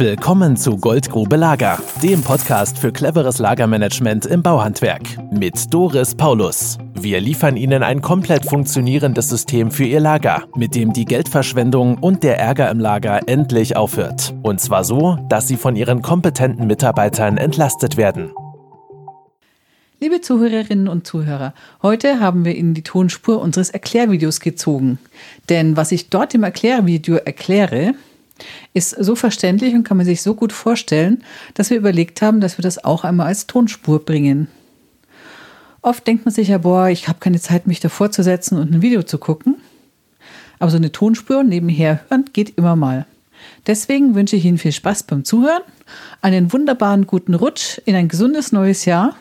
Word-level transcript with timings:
Willkommen 0.00 0.56
zu 0.56 0.76
Goldgrube 0.76 1.34
Lager, 1.34 1.82
dem 2.04 2.22
Podcast 2.22 2.78
für 2.78 2.92
cleveres 2.92 3.40
Lagermanagement 3.40 4.26
im 4.26 4.44
Bauhandwerk 4.44 5.02
mit 5.32 5.74
Doris 5.74 6.14
Paulus. 6.14 6.78
Wir 6.94 7.20
liefern 7.20 7.56
Ihnen 7.56 7.82
ein 7.82 8.00
komplett 8.00 8.48
funktionierendes 8.48 9.28
System 9.28 9.72
für 9.72 9.86
Ihr 9.86 9.98
Lager, 9.98 10.44
mit 10.54 10.76
dem 10.76 10.92
die 10.92 11.04
Geldverschwendung 11.04 11.98
und 11.98 12.22
der 12.22 12.38
Ärger 12.38 12.70
im 12.70 12.78
Lager 12.78 13.22
endlich 13.26 13.74
aufhört. 13.74 14.34
Und 14.42 14.60
zwar 14.60 14.84
so, 14.84 15.18
dass 15.28 15.48
Sie 15.48 15.56
von 15.56 15.74
Ihren 15.74 16.00
kompetenten 16.00 16.68
Mitarbeitern 16.68 17.36
entlastet 17.36 17.96
werden. 17.96 18.30
Liebe 19.98 20.20
Zuhörerinnen 20.20 20.86
und 20.86 21.08
Zuhörer, 21.08 21.54
heute 21.82 22.20
haben 22.20 22.44
wir 22.44 22.54
Ihnen 22.54 22.74
die 22.74 22.84
Tonspur 22.84 23.40
unseres 23.40 23.70
Erklärvideos 23.70 24.38
gezogen. 24.38 25.00
Denn 25.48 25.76
was 25.76 25.90
ich 25.90 26.08
dort 26.08 26.34
im 26.34 26.44
Erklärvideo 26.44 27.16
erkläre, 27.16 27.94
ist 28.74 28.90
so 28.90 29.14
verständlich 29.14 29.74
und 29.74 29.84
kann 29.84 29.96
man 29.96 30.06
sich 30.06 30.22
so 30.22 30.34
gut 30.34 30.52
vorstellen, 30.52 31.22
dass 31.54 31.70
wir 31.70 31.76
überlegt 31.76 32.22
haben, 32.22 32.40
dass 32.40 32.58
wir 32.58 32.62
das 32.62 32.84
auch 32.84 33.04
einmal 33.04 33.26
als 33.26 33.46
Tonspur 33.46 34.04
bringen. 34.04 34.48
Oft 35.82 36.06
denkt 36.06 36.24
man 36.24 36.34
sich 36.34 36.48
ja, 36.48 36.58
boah, 36.58 36.88
ich 36.88 37.08
habe 37.08 37.20
keine 37.20 37.40
Zeit, 37.40 37.66
mich 37.66 37.80
davor 37.80 38.10
zu 38.10 38.22
setzen 38.22 38.58
und 38.58 38.72
ein 38.72 38.82
Video 38.82 39.02
zu 39.02 39.18
gucken. 39.18 39.56
Aber 40.58 40.70
so 40.70 40.76
eine 40.76 40.92
Tonspur 40.92 41.44
nebenher 41.44 42.00
hören 42.08 42.24
geht 42.32 42.58
immer 42.58 42.76
mal. 42.76 43.06
Deswegen 43.66 44.14
wünsche 44.14 44.36
ich 44.36 44.44
Ihnen 44.44 44.58
viel 44.58 44.72
Spaß 44.72 45.04
beim 45.04 45.24
Zuhören, 45.24 45.62
einen 46.20 46.52
wunderbaren 46.52 47.06
guten 47.06 47.34
Rutsch 47.34 47.78
in 47.84 47.94
ein 47.94 48.08
gesundes 48.08 48.50
neues 48.50 48.84
Jahr 48.84 49.16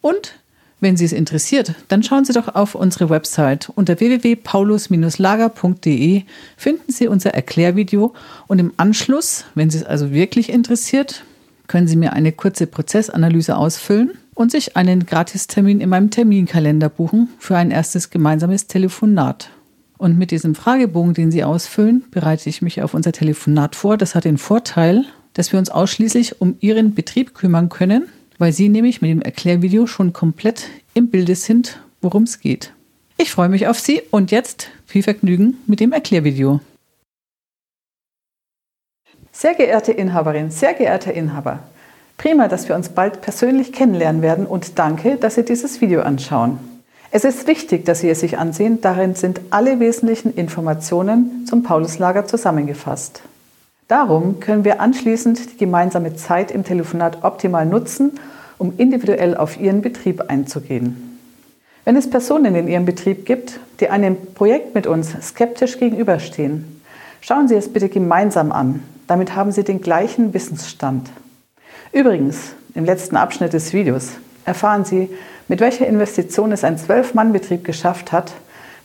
und 0.00 0.34
wenn 0.82 0.96
Sie 0.96 1.04
es 1.04 1.12
interessiert, 1.12 1.76
dann 1.86 2.02
schauen 2.02 2.24
Sie 2.24 2.32
doch 2.32 2.56
auf 2.56 2.74
unsere 2.74 3.08
Website. 3.08 3.70
Unter 3.74 4.00
www.paulus-lager.de 4.00 6.24
finden 6.56 6.92
Sie 6.92 7.06
unser 7.06 7.34
Erklärvideo 7.34 8.12
und 8.48 8.58
im 8.58 8.72
Anschluss, 8.76 9.44
wenn 9.54 9.70
Sie 9.70 9.78
es 9.78 9.84
also 9.84 10.10
wirklich 10.10 10.50
interessiert, 10.50 11.22
können 11.68 11.86
Sie 11.86 11.94
mir 11.94 12.12
eine 12.12 12.32
kurze 12.32 12.66
Prozessanalyse 12.66 13.56
ausfüllen 13.56 14.10
und 14.34 14.50
sich 14.50 14.76
einen 14.76 15.06
Gratistermin 15.06 15.80
in 15.80 15.88
meinem 15.88 16.10
Terminkalender 16.10 16.88
buchen 16.88 17.28
für 17.38 17.56
ein 17.56 17.70
erstes 17.70 18.10
gemeinsames 18.10 18.66
Telefonat. 18.66 19.50
Und 19.98 20.18
mit 20.18 20.32
diesem 20.32 20.56
Fragebogen, 20.56 21.14
den 21.14 21.30
Sie 21.30 21.44
ausfüllen, 21.44 22.02
bereite 22.10 22.48
ich 22.48 22.60
mich 22.60 22.82
auf 22.82 22.92
unser 22.92 23.12
Telefonat 23.12 23.76
vor. 23.76 23.96
Das 23.96 24.16
hat 24.16 24.24
den 24.24 24.36
Vorteil, 24.36 25.04
dass 25.32 25.52
wir 25.52 25.60
uns 25.60 25.70
ausschließlich 25.70 26.40
um 26.40 26.56
Ihren 26.58 26.94
Betrieb 26.94 27.34
kümmern 27.34 27.68
können 27.68 28.08
weil 28.42 28.52
Sie 28.52 28.68
nämlich 28.68 29.00
mit 29.00 29.08
dem 29.12 29.22
Erklärvideo 29.22 29.86
schon 29.86 30.12
komplett 30.12 30.66
im 30.94 31.10
Bilde 31.10 31.36
sind, 31.36 31.80
worum 32.00 32.24
es 32.24 32.40
geht. 32.40 32.72
Ich 33.16 33.30
freue 33.30 33.48
mich 33.48 33.68
auf 33.68 33.78
Sie 33.78 34.02
und 34.10 34.32
jetzt 34.32 34.66
viel 34.84 35.04
Vergnügen 35.04 35.58
mit 35.68 35.78
dem 35.78 35.92
Erklärvideo. 35.92 36.58
Sehr 39.30 39.54
geehrte 39.54 39.92
Inhaberin, 39.92 40.50
sehr 40.50 40.74
geehrter 40.74 41.14
Inhaber, 41.14 41.60
prima, 42.18 42.48
dass 42.48 42.68
wir 42.68 42.74
uns 42.74 42.88
bald 42.88 43.22
persönlich 43.22 43.72
kennenlernen 43.72 44.22
werden 44.22 44.44
und 44.44 44.76
danke, 44.76 45.18
dass 45.18 45.36
Sie 45.36 45.44
dieses 45.44 45.80
Video 45.80 46.02
anschauen. 46.02 46.58
Es 47.12 47.22
ist 47.24 47.46
wichtig, 47.46 47.84
dass 47.84 48.00
Sie 48.00 48.10
es 48.10 48.18
sich 48.18 48.38
ansehen, 48.38 48.80
darin 48.80 49.14
sind 49.14 49.40
alle 49.50 49.78
wesentlichen 49.78 50.34
Informationen 50.34 51.46
zum 51.46 51.62
Pauluslager 51.62 52.26
zusammengefasst. 52.26 53.22
Darum 53.86 54.40
können 54.40 54.64
wir 54.64 54.80
anschließend 54.80 55.52
die 55.52 55.58
gemeinsame 55.58 56.16
Zeit 56.16 56.50
im 56.50 56.64
Telefonat 56.64 57.22
optimal 57.22 57.66
nutzen, 57.66 58.18
um 58.62 58.74
individuell 58.76 59.36
auf 59.36 59.58
Ihren 59.58 59.82
Betrieb 59.82 60.22
einzugehen. 60.28 61.18
Wenn 61.84 61.96
es 61.96 62.08
Personen 62.08 62.54
in 62.54 62.68
Ihrem 62.68 62.84
Betrieb 62.84 63.26
gibt, 63.26 63.58
die 63.80 63.88
einem 63.88 64.16
Projekt 64.34 64.76
mit 64.76 64.86
uns 64.86 65.10
skeptisch 65.20 65.80
gegenüberstehen, 65.80 66.80
schauen 67.20 67.48
Sie 67.48 67.56
es 67.56 67.72
bitte 67.72 67.88
gemeinsam 67.88 68.52
an. 68.52 68.84
Damit 69.08 69.34
haben 69.34 69.50
Sie 69.50 69.64
den 69.64 69.80
gleichen 69.80 70.32
Wissensstand. 70.32 71.10
Übrigens, 71.90 72.52
im 72.76 72.84
letzten 72.84 73.16
Abschnitt 73.16 73.52
des 73.52 73.72
Videos 73.72 74.10
erfahren 74.44 74.84
Sie, 74.84 75.10
mit 75.48 75.58
welcher 75.58 75.88
Investition 75.88 76.52
es 76.52 76.62
ein 76.62 76.78
Zwölf-Mann-Betrieb 76.78 77.64
geschafft 77.64 78.12
hat, 78.12 78.32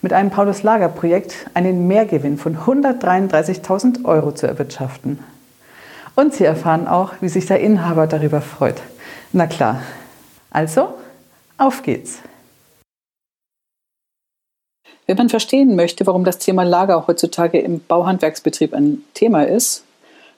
mit 0.01 0.11
einem 0.11 0.31
Paulus-Lager-Projekt 0.31 1.51
einen 1.53 1.87
Mehrgewinn 1.87 2.39
von 2.39 2.57
133.000 2.57 4.05
Euro 4.05 4.31
zu 4.31 4.47
erwirtschaften. 4.47 5.19
Und 6.15 6.33
Sie 6.33 6.45
erfahren 6.45 6.87
auch, 6.87 7.13
wie 7.21 7.29
sich 7.29 7.45
der 7.45 7.59
Inhaber 7.59 8.07
darüber 8.07 8.41
freut. 8.41 8.81
Na 9.33 9.47
klar. 9.47 9.81
Also, 10.49 10.93
auf 11.57 11.83
geht's. 11.83 12.19
Wenn 15.05 15.17
man 15.17 15.29
verstehen 15.29 15.75
möchte, 15.75 16.05
warum 16.05 16.23
das 16.23 16.37
Thema 16.37 16.63
Lager 16.63 17.07
heutzutage 17.07 17.59
im 17.59 17.79
Bauhandwerksbetrieb 17.79 18.73
ein 18.73 19.03
Thema 19.13 19.43
ist, 19.43 19.83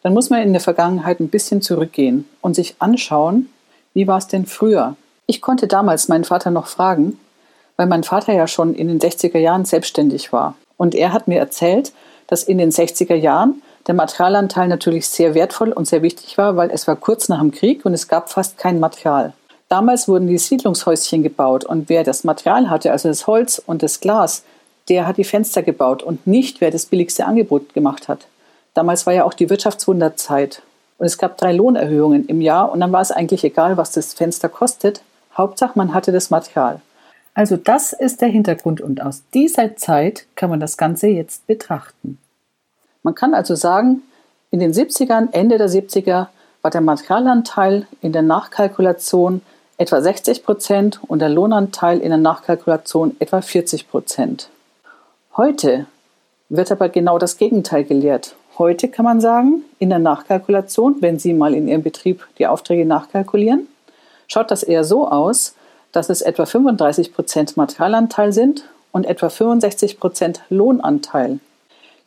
dann 0.03 0.13
muss 0.13 0.29
man 0.29 0.41
in 0.41 0.53
der 0.53 0.61
Vergangenheit 0.61 1.19
ein 1.19 1.29
bisschen 1.29 1.61
zurückgehen 1.61 2.27
und 2.41 2.55
sich 2.55 2.75
anschauen, 2.79 3.49
wie 3.93 4.07
war 4.07 4.17
es 4.17 4.27
denn 4.27 4.45
früher? 4.45 4.95
Ich 5.25 5.41
konnte 5.41 5.67
damals 5.67 6.07
meinen 6.07 6.23
Vater 6.23 6.51
noch 6.51 6.67
fragen, 6.67 7.19
weil 7.77 7.87
mein 7.87 8.03
Vater 8.03 8.33
ja 8.33 8.47
schon 8.47 8.73
in 8.73 8.87
den 8.87 8.99
60er 8.99 9.39
Jahren 9.39 9.65
selbstständig 9.65 10.31
war. 10.31 10.55
Und 10.77 10.95
er 10.95 11.13
hat 11.13 11.27
mir 11.27 11.39
erzählt, 11.39 11.91
dass 12.27 12.43
in 12.43 12.57
den 12.57 12.71
60er 12.71 13.15
Jahren 13.15 13.61
der 13.89 13.95
Materialanteil 13.95 14.67
natürlich 14.67 15.09
sehr 15.09 15.33
wertvoll 15.33 15.71
und 15.71 15.87
sehr 15.87 16.03
wichtig 16.03 16.37
war, 16.37 16.55
weil 16.55 16.69
es 16.69 16.87
war 16.87 16.95
kurz 16.95 17.27
nach 17.27 17.39
dem 17.39 17.49
Krieg 17.49 17.85
und 17.85 17.95
es 17.95 18.07
gab 18.07 18.29
fast 18.29 18.59
kein 18.59 18.79
Material. 18.79 19.33
Damals 19.67 20.07
wurden 20.07 20.27
die 20.27 20.37
Siedlungshäuschen 20.37 21.23
gebaut 21.23 21.63
und 21.63 21.89
wer 21.89 22.03
das 22.03 22.23
Material 22.23 22.69
hatte, 22.69 22.91
also 22.91 23.09
das 23.09 23.25
Holz 23.25 23.57
und 23.57 23.81
das 23.81 23.99
Glas, 23.99 24.43
der 24.89 25.07
hat 25.07 25.17
die 25.17 25.23
Fenster 25.23 25.63
gebaut 25.63 26.03
und 26.03 26.27
nicht 26.27 26.61
wer 26.61 26.69
das 26.69 26.85
billigste 26.85 27.25
Angebot 27.25 27.73
gemacht 27.73 28.07
hat. 28.07 28.27
Damals 28.75 29.07
war 29.07 29.13
ja 29.13 29.23
auch 29.23 29.33
die 29.33 29.49
Wirtschaftswunderzeit 29.49 30.61
und 30.99 31.07
es 31.07 31.17
gab 31.17 31.39
drei 31.39 31.51
Lohnerhöhungen 31.51 32.27
im 32.27 32.41
Jahr 32.41 32.71
und 32.71 32.81
dann 32.81 32.91
war 32.91 33.01
es 33.01 33.11
eigentlich 33.11 33.43
egal, 33.43 33.75
was 33.75 33.91
das 33.91 34.13
Fenster 34.13 34.49
kostet. 34.49 35.01
Hauptsache, 35.35 35.71
man 35.73 35.95
hatte 35.95 36.11
das 36.11 36.29
Material. 36.29 36.79
Also 37.33 37.57
das 37.57 37.93
ist 37.93 38.21
der 38.21 38.29
Hintergrund 38.29 38.81
und 38.81 39.01
aus 39.01 39.23
dieser 39.33 39.77
Zeit 39.77 40.27
kann 40.35 40.51
man 40.51 40.59
das 40.59 40.77
Ganze 40.77 41.07
jetzt 41.07 41.47
betrachten. 41.47 42.19
Man 43.03 43.15
kann 43.15 43.33
also 43.33 43.55
sagen, 43.55 44.03
in 44.51 44.59
den 44.59 44.73
70ern, 44.73 45.29
Ende 45.31 45.57
der 45.57 45.69
70er, 45.69 46.27
war 46.61 46.71
der 46.71 46.81
Materialanteil 46.81 47.87
in 48.01 48.11
der 48.11 48.21
Nachkalkulation 48.21 49.41
etwa 49.77 50.01
60 50.01 50.43
Prozent 50.43 50.99
und 51.07 51.19
der 51.19 51.29
Lohnanteil 51.29 51.99
in 51.99 52.09
der 52.09 52.17
Nachkalkulation 52.17 53.15
etwa 53.19 53.41
40 53.41 53.89
Prozent. 53.89 54.49
Heute 55.37 55.85
wird 56.49 56.71
aber 56.71 56.89
genau 56.89 57.17
das 57.17 57.37
Gegenteil 57.37 57.85
gelehrt. 57.85 58.35
Heute 58.57 58.89
kann 58.89 59.05
man 59.05 59.21
sagen, 59.21 59.63
in 59.77 59.89
der 59.89 59.99
Nachkalkulation, 59.99 60.97
wenn 60.99 61.17
Sie 61.17 61.33
mal 61.33 61.53
in 61.53 61.69
Ihrem 61.69 61.83
Betrieb 61.83 62.27
die 62.39 62.47
Aufträge 62.47 62.85
nachkalkulieren, 62.85 63.67
schaut 64.27 64.51
das 64.51 64.63
eher 64.63 64.83
so 64.83 65.07
aus, 65.07 65.55
dass 65.93 66.09
es 66.09 66.21
etwa 66.21 66.45
35 66.45 67.13
Prozent 67.13 67.55
Materialanteil 67.55 68.33
sind 68.33 68.65
und 68.91 69.05
etwa 69.05 69.29
65 69.29 69.99
Prozent 69.99 70.41
Lohnanteil. 70.49 71.39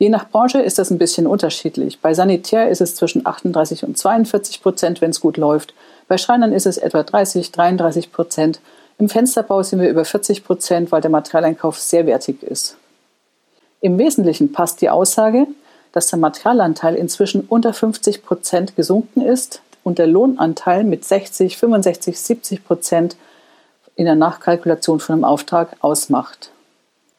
Je 0.03 0.09
nach 0.09 0.29
Branche 0.29 0.61
ist 0.61 0.81
das 0.81 0.91
ein 0.91 0.99
bisschen 0.99 1.29
unterschiedlich. 1.29 2.01
Bei 2.01 2.13
Sanitär 2.13 2.69
ist 2.69 2.81
es 2.81 2.97
zwischen 2.97 3.25
38 3.25 3.85
und 3.85 3.97
42 3.97 4.61
Prozent, 4.61 5.01
wenn 5.01 5.11
es 5.11 5.21
gut 5.21 5.37
läuft. 5.37 5.75
Bei 6.09 6.19
Schreinern 6.19 6.53
ist 6.53 6.67
es 6.67 6.77
etwa 6.77 7.05
30, 7.05 7.53
33 7.53 8.11
Prozent. 8.11 8.59
Im 8.99 9.09
Fensterbau 9.09 9.63
sind 9.63 9.81
wir 9.81 9.89
über 9.89 10.05
40 10.05 10.43
Prozent, 10.43 10.91
weil 10.91 11.03
der 11.03 11.13
Materialeinkauf 11.13 11.79
sehr 11.79 12.05
wertig 12.05 12.43
ist. 12.43 12.77
Im 13.81 13.97
Wesentlichen 13.97 14.51
passt 14.51 14.81
die 14.81 14.91
Aussage, 14.91 15.47
dass 15.93 16.09
der 16.09 16.19
Materialanteil 16.19 16.97
inzwischen 16.97 17.43
unter 17.43 17.73
50 17.73 18.25
Prozent 18.25 18.75
gesunken 18.75 19.21
ist 19.21 19.63
und 19.84 20.01
der 20.01 20.09
Lohnanteil 20.09 20.83
mit 20.83 21.05
60, 21.05 21.57
65, 21.59 22.19
70 22.19 22.65
Prozent 22.65 23.15
in 23.95 24.07
der 24.07 24.17
Nachkalkulation 24.17 24.99
von 24.99 25.13
einem 25.13 25.25
Auftrag 25.25 25.77
ausmacht. 25.81 26.51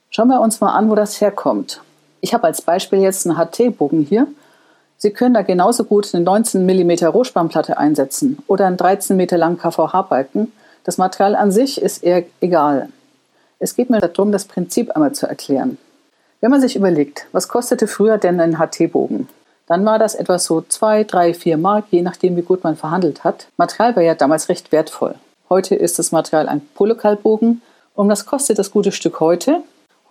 Schauen 0.09 0.27
wir 0.27 0.41
uns 0.41 0.59
mal 0.59 0.73
an, 0.73 0.89
wo 0.89 0.95
das 0.95 1.21
herkommt. 1.21 1.79
Ich 2.23 2.33
habe 2.33 2.47
als 2.47 2.61
Beispiel 2.61 2.99
jetzt 2.99 3.27
einen 3.27 3.35
HT-Bogen 3.35 4.03
hier. 4.03 4.27
Sie 4.95 5.11
können 5.11 5.33
da 5.33 5.41
genauso 5.41 5.83
gut 5.83 6.15
eine 6.15 6.23
19 6.23 6.65
mm 6.65 7.05
Rohspannplatte 7.07 7.77
einsetzen 7.77 8.37
oder 8.47 8.65
einen 8.65 8.77
13 8.77 9.17
Meter 9.17 9.37
langen 9.37 9.57
KVH-Balken. 9.57 10.53
Das 10.85 10.97
Material 10.97 11.35
an 11.35 11.51
sich 11.51 11.81
ist 11.81 12.01
eher 12.01 12.23
egal. 12.39 12.87
Es 13.59 13.75
geht 13.75 13.89
mir 13.89 13.99
darum, 13.99 14.31
das 14.31 14.45
Prinzip 14.45 14.91
einmal 14.91 15.11
zu 15.11 15.27
erklären. 15.27 15.77
Wenn 16.39 16.49
man 16.49 16.61
sich 16.61 16.77
überlegt, 16.77 17.25
was 17.33 17.49
kostete 17.49 17.87
früher 17.87 18.17
denn 18.17 18.39
ein 18.39 18.57
HT-Bogen? 18.57 19.27
Dann 19.67 19.83
war 19.83 19.99
das 19.99 20.15
etwa 20.15 20.39
so 20.39 20.61
2, 20.61 21.03
3, 21.03 21.33
4 21.33 21.57
Mark, 21.57 21.87
je 21.91 22.03
nachdem, 22.03 22.37
wie 22.37 22.41
gut 22.41 22.63
man 22.63 22.77
verhandelt 22.77 23.25
hat. 23.25 23.47
Material 23.57 23.97
war 23.97 24.03
ja 24.03 24.15
damals 24.15 24.47
recht 24.47 24.71
wertvoll. 24.71 25.15
Heute 25.49 25.75
ist 25.75 25.99
das 25.99 26.13
Material 26.13 26.47
ein 26.47 26.61
Polykalbogen. 26.73 27.61
Und 27.95 28.07
was 28.07 28.25
kostet 28.25 28.59
das 28.59 28.71
gute 28.71 28.93
Stück 28.93 29.19
heute? 29.19 29.61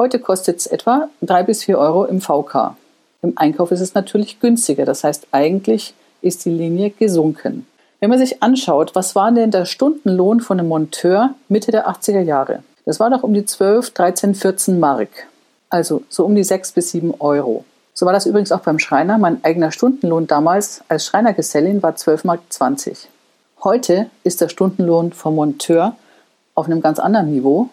Heute 0.02 0.18
kostet 0.18 0.58
es 0.58 0.66
etwa 0.66 1.10
3 1.20 1.44
bis 1.44 1.62
4 1.62 1.78
Euro 1.78 2.06
im 2.06 2.20
VK. 2.20 2.74
Im 3.22 3.34
Einkauf 3.36 3.70
ist 3.70 3.78
es 3.78 3.94
natürlich 3.94 4.40
günstiger. 4.40 4.84
Das 4.84 5.04
heißt, 5.04 5.28
eigentlich 5.30 5.94
ist 6.22 6.44
die 6.44 6.50
Linie 6.50 6.90
gesunken. 6.90 7.68
Wenn 8.00 8.10
man 8.10 8.18
sich 8.18 8.42
anschaut, 8.42 8.96
was 8.96 9.14
war 9.14 9.30
denn 9.30 9.52
der 9.52 9.64
Stundenlohn 9.64 10.40
von 10.40 10.58
einem 10.58 10.70
Monteur 10.70 11.34
Mitte 11.48 11.70
der 11.70 11.88
80er 11.88 12.22
Jahre? 12.22 12.64
Das 12.84 12.98
war 12.98 13.10
doch 13.10 13.22
um 13.22 13.32
die 13.32 13.44
12, 13.44 13.90
13, 13.90 14.34
14 14.34 14.80
Mark. 14.80 15.28
Also 15.70 16.02
so 16.08 16.24
um 16.24 16.34
die 16.34 16.42
6 16.42 16.72
bis 16.72 16.90
7 16.90 17.14
Euro. 17.20 17.64
So 17.94 18.04
war 18.04 18.12
das 18.12 18.26
übrigens 18.26 18.50
auch 18.50 18.62
beim 18.62 18.80
Schreiner. 18.80 19.18
Mein 19.18 19.44
eigener 19.44 19.70
Stundenlohn 19.70 20.26
damals 20.26 20.82
als 20.88 21.06
Schreinergesellin 21.06 21.80
war 21.80 21.92
12,20 21.92 22.26
Mark. 22.26 22.40
Heute 23.62 24.10
ist 24.24 24.40
der 24.40 24.48
Stundenlohn 24.48 25.12
vom 25.12 25.36
Monteur 25.36 25.94
auf 26.56 26.66
einem 26.66 26.80
ganz 26.80 26.98
anderen 26.98 27.30
Niveau 27.30 27.68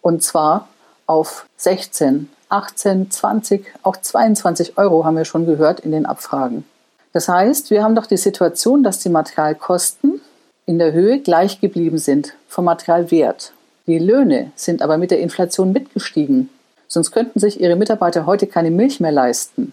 und 0.00 0.22
zwar 0.22 0.68
auf 1.12 1.46
16, 1.58 2.30
18, 2.48 3.10
20, 3.10 3.66
auch 3.82 3.96
22 3.96 4.78
Euro 4.78 5.04
haben 5.04 5.16
wir 5.16 5.24
schon 5.24 5.46
gehört 5.46 5.80
in 5.80 5.92
den 5.92 6.06
Abfragen. 6.06 6.64
Das 7.12 7.28
heißt, 7.28 7.70
wir 7.70 7.82
haben 7.84 7.94
doch 7.94 8.06
die 8.06 8.16
Situation, 8.16 8.82
dass 8.82 8.98
die 8.98 9.10
Materialkosten 9.10 10.22
in 10.64 10.78
der 10.78 10.92
Höhe 10.92 11.20
gleich 11.20 11.60
geblieben 11.60 11.98
sind 11.98 12.34
vom 12.48 12.64
Materialwert. 12.64 13.52
Die 13.86 13.98
Löhne 13.98 14.52
sind 14.54 14.80
aber 14.80 14.96
mit 14.96 15.10
der 15.10 15.20
Inflation 15.20 15.72
mitgestiegen. 15.72 16.48
Sonst 16.88 17.10
könnten 17.10 17.40
sich 17.40 17.60
ihre 17.60 17.76
Mitarbeiter 17.76 18.26
heute 18.26 18.46
keine 18.46 18.70
Milch 18.70 19.00
mehr 19.00 19.12
leisten. 19.12 19.72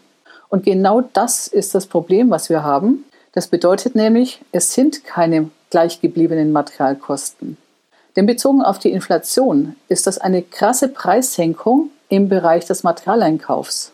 Und 0.49 0.65
genau 0.65 1.01
das 1.01 1.47
ist 1.47 1.73
das 1.75 1.85
Problem, 1.85 2.29
was 2.29 2.49
wir 2.49 2.63
haben. 2.63 3.05
Das 3.33 3.47
bedeutet 3.47 3.95
nämlich, 3.95 4.41
es 4.51 4.73
sind 4.73 5.05
keine 5.05 5.49
gleichgebliebenen 5.69 6.51
Materialkosten. 6.51 7.57
Denn 8.15 8.25
bezogen 8.25 8.61
auf 8.61 8.79
die 8.79 8.91
Inflation 8.91 9.75
ist 9.87 10.07
das 10.07 10.17
eine 10.17 10.41
krasse 10.41 10.87
Preissenkung 10.87 11.89
im 12.09 12.29
Bereich 12.29 12.65
des 12.65 12.83
Materialeinkaufs. 12.83 13.91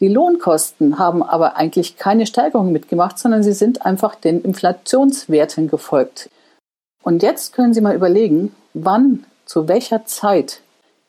Die 0.00 0.08
Lohnkosten 0.08 0.98
haben 0.98 1.22
aber 1.22 1.56
eigentlich 1.56 1.96
keine 1.96 2.26
Steigerung 2.26 2.72
mitgemacht, 2.72 3.18
sondern 3.18 3.42
sie 3.42 3.52
sind 3.52 3.84
einfach 3.84 4.14
den 4.14 4.42
Inflationswerten 4.42 5.68
gefolgt. 5.68 6.30
Und 7.02 7.22
jetzt 7.22 7.52
können 7.52 7.74
Sie 7.74 7.80
mal 7.80 7.94
überlegen, 7.94 8.54
wann, 8.74 9.24
zu 9.44 9.66
welcher 9.66 10.04
Zeit 10.04 10.60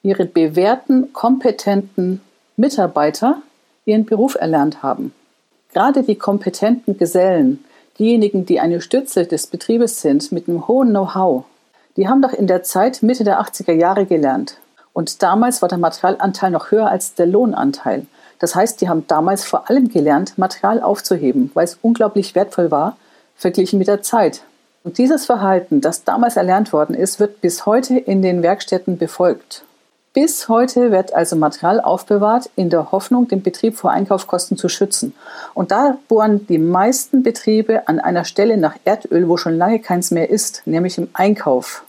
Ihre 0.02 0.26
bewährten, 0.26 1.14
kompetenten 1.14 2.22
Mitarbeiter 2.56 3.42
ihren 3.86 4.06
Beruf 4.06 4.36
erlernt 4.36 4.84
haben. 4.84 5.14
Gerade 5.74 6.04
die 6.04 6.16
kompetenten 6.16 6.98
Gesellen, 6.98 7.64
diejenigen, 7.98 8.46
die 8.46 8.60
eine 8.60 8.82
Stütze 8.82 9.26
des 9.26 9.48
Betriebes 9.48 10.02
sind 10.02 10.32
mit 10.32 10.48
einem 10.48 10.68
hohen 10.68 10.90
Know-how, 10.90 11.46
die 11.98 12.08
haben 12.08 12.22
doch 12.22 12.34
in 12.34 12.48
der 12.48 12.64
Zeit 12.64 13.04
Mitte 13.04 13.24
der 13.24 13.42
80er 13.42 13.74
Jahre 13.74 14.06
gelernt. 14.06 14.58
Und 14.94 15.22
damals 15.22 15.62
war 15.62 15.70
der 15.70 15.78
Materialanteil 15.78 16.52
noch 16.52 16.72
höher 16.72 16.90
als 16.90 17.14
der 17.14 17.26
Lohnanteil. 17.26 18.06
Das 18.40 18.56
heißt, 18.56 18.82
die 18.82 18.90
haben 18.90 19.06
damals 19.08 19.46
vor 19.46 19.70
allem 19.70 19.90
gelernt, 19.90 20.38
Material 20.38 20.82
aufzuheben, 20.82 21.52
weil 21.54 21.66
es 21.66 21.78
unglaublich 21.82 22.36
wertvoll 22.36 22.72
war, 22.72 22.98
verglichen 23.36 23.80
mit 23.80 23.88
der 23.88 24.02
Zeit. 24.02 24.42
Und 24.84 24.98
dieses 24.98 25.26
Verhalten, 25.26 25.82
das 25.82 26.04
damals 26.06 26.38
erlernt 26.38 26.72
worden 26.72 26.96
ist, 26.96 27.20
wird 27.20 27.42
bis 27.42 27.66
heute 27.66 27.98
in 27.98 28.22
den 28.22 28.42
Werkstätten 28.42 28.98
befolgt. 28.98 29.64
Bis 30.22 30.50
heute 30.50 30.92
wird 30.92 31.14
also 31.14 31.38
Material 31.38 31.80
aufbewahrt, 31.80 32.50
in 32.58 32.70
der 32.70 32.92
Hoffnung, 32.92 33.30
den 33.30 33.42
Betrieb 33.42 33.78
vor 33.78 33.92
Einkaufskosten 33.92 34.58
zu 34.58 34.68
schützen. 34.68 35.16
Und 35.54 35.72
da 35.72 35.98
bohren 36.10 36.46
die 36.46 36.58
meisten 36.58 37.24
Betriebe 37.24 37.88
an 37.88 38.02
einer 38.02 38.26
Stelle 38.26 38.58
nach 38.58 38.76
Erdöl, 38.84 39.30
wo 39.30 39.38
schon 39.38 39.58
lange 39.58 39.80
keins 39.80 40.12
mehr 40.12 40.30
ist, 40.30 40.64
nämlich 40.66 40.98
im 40.98 41.08
Einkauf. 41.14 41.86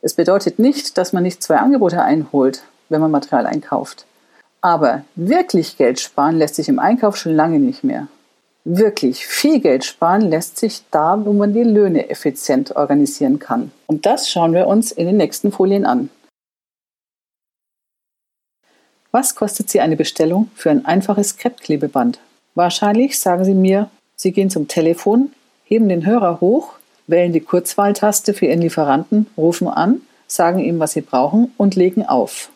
Es 0.00 0.14
bedeutet 0.14 0.58
nicht, 0.58 0.96
dass 0.96 1.12
man 1.12 1.22
nicht 1.22 1.42
zwei 1.42 1.56
Angebote 1.56 2.00
einholt, 2.00 2.62
wenn 2.88 3.02
man 3.02 3.10
Material 3.10 3.44
einkauft. 3.44 4.06
Aber 4.62 5.02
wirklich 5.14 5.76
Geld 5.76 6.00
sparen 6.00 6.38
lässt 6.38 6.54
sich 6.54 6.70
im 6.70 6.78
Einkauf 6.78 7.18
schon 7.18 7.36
lange 7.36 7.58
nicht 7.58 7.84
mehr. 7.84 8.06
Wirklich 8.64 9.26
viel 9.26 9.60
Geld 9.60 9.84
sparen 9.84 10.22
lässt 10.22 10.56
sich 10.56 10.84
da, 10.90 11.20
wo 11.22 11.34
man 11.34 11.52
die 11.52 11.64
Löhne 11.64 12.08
effizient 12.08 12.76
organisieren 12.76 13.38
kann. 13.38 13.72
Und 13.86 14.06
das 14.06 14.30
schauen 14.30 14.54
wir 14.54 14.68
uns 14.68 14.90
in 14.90 15.04
den 15.04 15.18
nächsten 15.18 15.52
Folien 15.52 15.84
an. 15.84 16.08
Was 19.10 19.34
kostet 19.34 19.70
Sie 19.70 19.80
eine 19.80 19.96
Bestellung 19.96 20.50
für 20.54 20.70
ein 20.70 20.84
einfaches 20.84 21.36
Kreppklebeband? 21.36 22.18
Wahrscheinlich 22.54 23.18
sagen 23.18 23.44
Sie 23.44 23.54
mir, 23.54 23.88
Sie 24.16 24.32
gehen 24.32 24.50
zum 24.50 24.68
Telefon, 24.68 25.30
heben 25.64 25.88
den 25.88 26.04
Hörer 26.04 26.40
hoch, 26.40 26.74
wählen 27.06 27.32
die 27.32 27.40
Kurzwahltaste 27.40 28.34
für 28.34 28.46
Ihren 28.46 28.60
Lieferanten, 28.60 29.26
rufen 29.36 29.68
an, 29.68 30.02
sagen 30.26 30.58
ihm, 30.58 30.78
was 30.78 30.92
Sie 30.92 31.00
brauchen 31.00 31.52
und 31.56 31.74
legen 31.74 32.04
auf. 32.04 32.50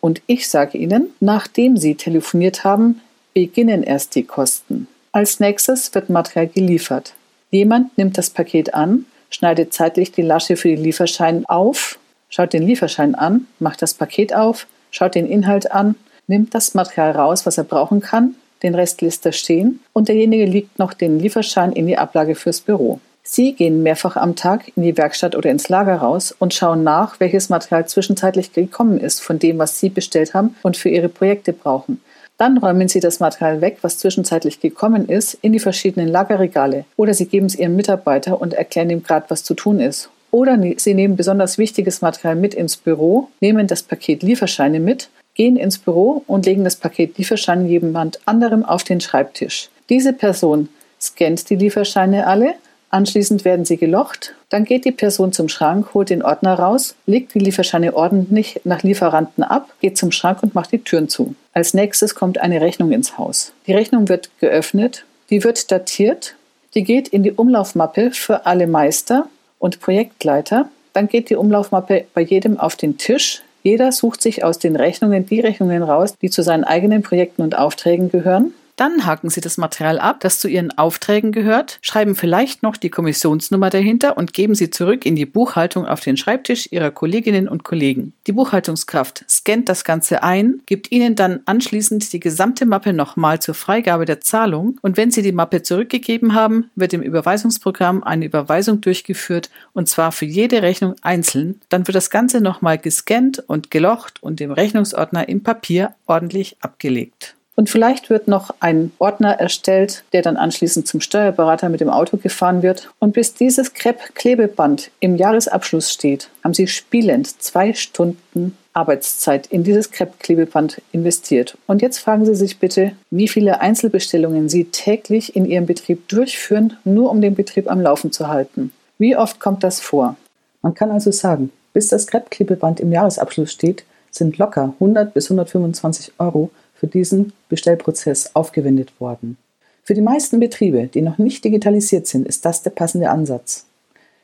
Und 0.00 0.20
ich 0.26 0.48
sage 0.48 0.78
Ihnen, 0.78 1.10
nachdem 1.20 1.76
Sie 1.76 1.94
telefoniert 1.94 2.64
haben, 2.64 3.00
beginnen 3.32 3.82
erst 3.82 4.14
die 4.16 4.24
Kosten. 4.24 4.88
Als 5.12 5.40
nächstes 5.40 5.94
wird 5.94 6.10
Material 6.10 6.48
geliefert. 6.48 7.14
Jemand 7.50 7.96
nimmt 7.96 8.18
das 8.18 8.30
Paket 8.30 8.74
an, 8.74 9.06
schneidet 9.30 9.72
zeitlich 9.72 10.10
die 10.10 10.22
Lasche 10.22 10.56
für 10.56 10.68
den 10.68 10.82
Lieferschein 10.82 11.46
auf, 11.46 11.98
schaut 12.28 12.52
den 12.52 12.66
Lieferschein 12.66 13.14
an, 13.14 13.46
macht 13.60 13.80
das 13.80 13.94
Paket 13.94 14.34
auf, 14.34 14.66
schaut 14.94 15.14
den 15.14 15.26
Inhalt 15.26 15.72
an, 15.72 15.96
nimmt 16.26 16.54
das 16.54 16.74
Material 16.74 17.10
raus, 17.10 17.44
was 17.46 17.58
er 17.58 17.64
brauchen 17.64 18.00
kann, 18.00 18.36
den 18.62 18.74
Rest 18.74 19.02
lässt 19.02 19.26
er 19.26 19.32
stehen 19.32 19.80
und 19.92 20.08
derjenige 20.08 20.46
legt 20.46 20.78
noch 20.78 20.94
den 20.94 21.18
Lieferschein 21.18 21.72
in 21.72 21.86
die 21.86 21.98
Ablage 21.98 22.34
fürs 22.34 22.60
Büro. 22.60 23.00
Sie 23.22 23.54
gehen 23.54 23.82
mehrfach 23.82 24.16
am 24.16 24.36
Tag 24.36 24.70
in 24.76 24.82
die 24.82 24.96
Werkstatt 24.96 25.34
oder 25.34 25.50
ins 25.50 25.68
Lager 25.68 25.96
raus 25.96 26.34
und 26.38 26.54
schauen 26.54 26.84
nach, 26.84 27.20
welches 27.20 27.48
Material 27.48 27.86
zwischenzeitlich 27.86 28.52
gekommen 28.52 28.98
ist 28.98 29.20
von 29.20 29.38
dem, 29.38 29.58
was 29.58 29.80
Sie 29.80 29.88
bestellt 29.88 30.34
haben 30.34 30.54
und 30.62 30.76
für 30.76 30.90
Ihre 30.90 31.08
Projekte 31.08 31.52
brauchen. 31.52 32.00
Dann 32.36 32.58
räumen 32.58 32.88
Sie 32.88 33.00
das 33.00 33.20
Material 33.20 33.60
weg, 33.60 33.78
was 33.82 33.98
zwischenzeitlich 33.98 34.60
gekommen 34.60 35.08
ist, 35.08 35.38
in 35.40 35.52
die 35.52 35.60
verschiedenen 35.60 36.08
Lagerregale 36.08 36.84
oder 36.96 37.14
Sie 37.14 37.26
geben 37.26 37.46
es 37.46 37.56
Ihrem 37.56 37.76
Mitarbeiter 37.76 38.40
und 38.40 38.54
erklären 38.54 38.90
ihm 38.90 39.02
gerade, 39.02 39.26
was 39.28 39.42
zu 39.42 39.54
tun 39.54 39.80
ist. 39.80 40.10
Oder 40.34 40.58
Sie 40.78 40.94
nehmen 40.94 41.14
besonders 41.14 41.58
wichtiges 41.58 42.02
Material 42.02 42.34
mit 42.34 42.54
ins 42.54 42.76
Büro, 42.76 43.28
nehmen 43.38 43.68
das 43.68 43.84
Paket 43.84 44.24
Lieferscheine 44.24 44.80
mit, 44.80 45.08
gehen 45.36 45.56
ins 45.56 45.78
Büro 45.78 46.24
und 46.26 46.44
legen 46.44 46.64
das 46.64 46.74
Paket 46.74 47.16
Lieferscheine 47.18 47.68
jemand 47.68 48.18
anderem 48.24 48.64
auf 48.64 48.82
den 48.82 49.00
Schreibtisch. 49.00 49.68
Diese 49.88 50.12
Person 50.12 50.70
scannt 51.00 51.48
die 51.50 51.54
Lieferscheine 51.54 52.26
alle, 52.26 52.54
anschließend 52.90 53.44
werden 53.44 53.64
sie 53.64 53.76
gelocht, 53.76 54.34
dann 54.48 54.64
geht 54.64 54.84
die 54.84 54.90
Person 54.90 55.32
zum 55.32 55.48
Schrank, 55.48 55.94
holt 55.94 56.10
den 56.10 56.24
Ordner 56.24 56.54
raus, 56.54 56.96
legt 57.06 57.34
die 57.34 57.38
Lieferscheine 57.38 57.94
ordentlich 57.94 58.60
nach 58.64 58.82
Lieferanten 58.82 59.44
ab, 59.44 59.72
geht 59.80 59.96
zum 59.96 60.10
Schrank 60.10 60.42
und 60.42 60.52
macht 60.52 60.72
die 60.72 60.82
Türen 60.82 61.08
zu. 61.08 61.36
Als 61.52 61.74
nächstes 61.74 62.16
kommt 62.16 62.38
eine 62.38 62.60
Rechnung 62.60 62.90
ins 62.90 63.18
Haus. 63.18 63.52
Die 63.68 63.72
Rechnung 63.72 64.08
wird 64.08 64.30
geöffnet, 64.40 65.04
die 65.30 65.44
wird 65.44 65.70
datiert, 65.70 66.34
die 66.74 66.82
geht 66.82 67.06
in 67.06 67.22
die 67.22 67.30
Umlaufmappe 67.30 68.10
für 68.10 68.46
alle 68.46 68.66
Meister 68.66 69.28
und 69.64 69.80
Projektleiter. 69.80 70.68
Dann 70.92 71.08
geht 71.08 71.30
die 71.30 71.36
Umlaufmappe 71.36 72.04
bei 72.12 72.20
jedem 72.20 72.60
auf 72.60 72.76
den 72.76 72.98
Tisch. 72.98 73.40
Jeder 73.62 73.92
sucht 73.92 74.20
sich 74.20 74.44
aus 74.44 74.58
den 74.58 74.76
Rechnungen 74.76 75.24
die 75.24 75.40
Rechnungen 75.40 75.82
raus, 75.82 76.18
die 76.20 76.28
zu 76.28 76.42
seinen 76.42 76.64
eigenen 76.64 77.00
Projekten 77.00 77.40
und 77.40 77.56
Aufträgen 77.56 78.10
gehören. 78.10 78.52
Dann 78.76 79.06
haken 79.06 79.30
Sie 79.30 79.40
das 79.40 79.56
Material 79.56 80.00
ab, 80.00 80.18
das 80.20 80.40
zu 80.40 80.48
Ihren 80.48 80.76
Aufträgen 80.76 81.30
gehört, 81.30 81.78
schreiben 81.80 82.16
vielleicht 82.16 82.64
noch 82.64 82.76
die 82.76 82.90
Kommissionsnummer 82.90 83.70
dahinter 83.70 84.16
und 84.16 84.32
geben 84.32 84.56
sie 84.56 84.70
zurück 84.70 85.06
in 85.06 85.14
die 85.14 85.26
Buchhaltung 85.26 85.86
auf 85.86 86.00
den 86.00 86.16
Schreibtisch 86.16 86.68
Ihrer 86.72 86.90
Kolleginnen 86.90 87.48
und 87.48 87.62
Kollegen. 87.62 88.14
Die 88.26 88.32
Buchhaltungskraft 88.32 89.24
scannt 89.28 89.68
das 89.68 89.84
Ganze 89.84 90.24
ein, 90.24 90.60
gibt 90.66 90.90
Ihnen 90.90 91.14
dann 91.14 91.40
anschließend 91.46 92.12
die 92.12 92.18
gesamte 92.18 92.66
Mappe 92.66 92.92
nochmal 92.92 93.38
zur 93.40 93.54
Freigabe 93.54 94.06
der 94.06 94.20
Zahlung 94.20 94.78
und 94.82 94.96
wenn 94.96 95.12
Sie 95.12 95.22
die 95.22 95.32
Mappe 95.32 95.62
zurückgegeben 95.62 96.34
haben, 96.34 96.70
wird 96.74 96.94
im 96.94 97.02
Überweisungsprogramm 97.02 98.02
eine 98.02 98.24
Überweisung 98.24 98.80
durchgeführt 98.80 99.50
und 99.72 99.88
zwar 99.88 100.10
für 100.10 100.26
jede 100.26 100.62
Rechnung 100.62 100.96
einzeln. 101.02 101.60
Dann 101.68 101.86
wird 101.86 101.94
das 101.94 102.10
Ganze 102.10 102.40
nochmal 102.40 102.78
gescannt 102.78 103.38
und 103.46 103.70
gelocht 103.70 104.20
und 104.20 104.40
im 104.40 104.50
Rechnungsordner 104.50 105.28
im 105.28 105.44
Papier 105.44 105.94
ordentlich 106.06 106.56
abgelegt. 106.60 107.36
Und 107.56 107.70
vielleicht 107.70 108.10
wird 108.10 108.26
noch 108.26 108.50
ein 108.60 108.90
Ordner 108.98 109.38
erstellt, 109.38 110.02
der 110.12 110.22
dann 110.22 110.36
anschließend 110.36 110.88
zum 110.88 111.00
Steuerberater 111.00 111.68
mit 111.68 111.80
dem 111.80 111.90
Auto 111.90 112.16
gefahren 112.16 112.62
wird. 112.62 112.90
Und 112.98 113.12
bis 113.12 113.34
dieses 113.34 113.74
Krepp-Klebeband 113.74 114.90
im 114.98 115.16
Jahresabschluss 115.16 115.92
steht, 115.92 116.30
haben 116.42 116.54
Sie 116.54 116.66
spielend 116.66 117.40
zwei 117.42 117.72
Stunden 117.72 118.56
Arbeitszeit 118.72 119.46
in 119.46 119.62
dieses 119.62 119.92
Krepp-Klebeband 119.92 120.82
investiert. 120.90 121.56
Und 121.68 121.80
jetzt 121.80 121.98
fragen 121.98 122.26
Sie 122.26 122.34
sich 122.34 122.58
bitte, 122.58 122.92
wie 123.10 123.28
viele 123.28 123.60
Einzelbestellungen 123.60 124.48
Sie 124.48 124.64
täglich 124.64 125.36
in 125.36 125.46
Ihrem 125.46 125.66
Betrieb 125.66 126.08
durchführen, 126.08 126.76
nur 126.84 127.10
um 127.10 127.20
den 127.20 127.36
Betrieb 127.36 127.70
am 127.70 127.80
Laufen 127.80 128.10
zu 128.10 128.26
halten. 128.26 128.72
Wie 128.98 129.16
oft 129.16 129.38
kommt 129.38 129.62
das 129.62 129.80
vor? 129.80 130.16
Man 130.62 130.74
kann 130.74 130.90
also 130.90 131.12
sagen, 131.12 131.52
bis 131.72 131.88
das 131.88 132.08
Krepp-Klebeband 132.08 132.80
im 132.80 132.90
Jahresabschluss 132.90 133.52
steht, 133.52 133.84
sind 134.10 134.38
locker 134.38 134.74
100 134.80 135.14
bis 135.14 135.26
125 135.26 136.12
Euro 136.18 136.50
für 136.84 136.90
diesen 136.90 137.32
Bestellprozess 137.48 138.34
aufgewendet 138.34 139.00
worden. 139.00 139.38
Für 139.84 139.94
die 139.94 140.02
meisten 140.02 140.38
Betriebe, 140.38 140.86
die 140.86 141.00
noch 141.00 141.16
nicht 141.16 141.42
digitalisiert 141.42 142.06
sind, 142.06 142.28
ist 142.28 142.44
das 142.44 142.62
der 142.62 142.72
passende 142.72 143.08
Ansatz. 143.08 143.64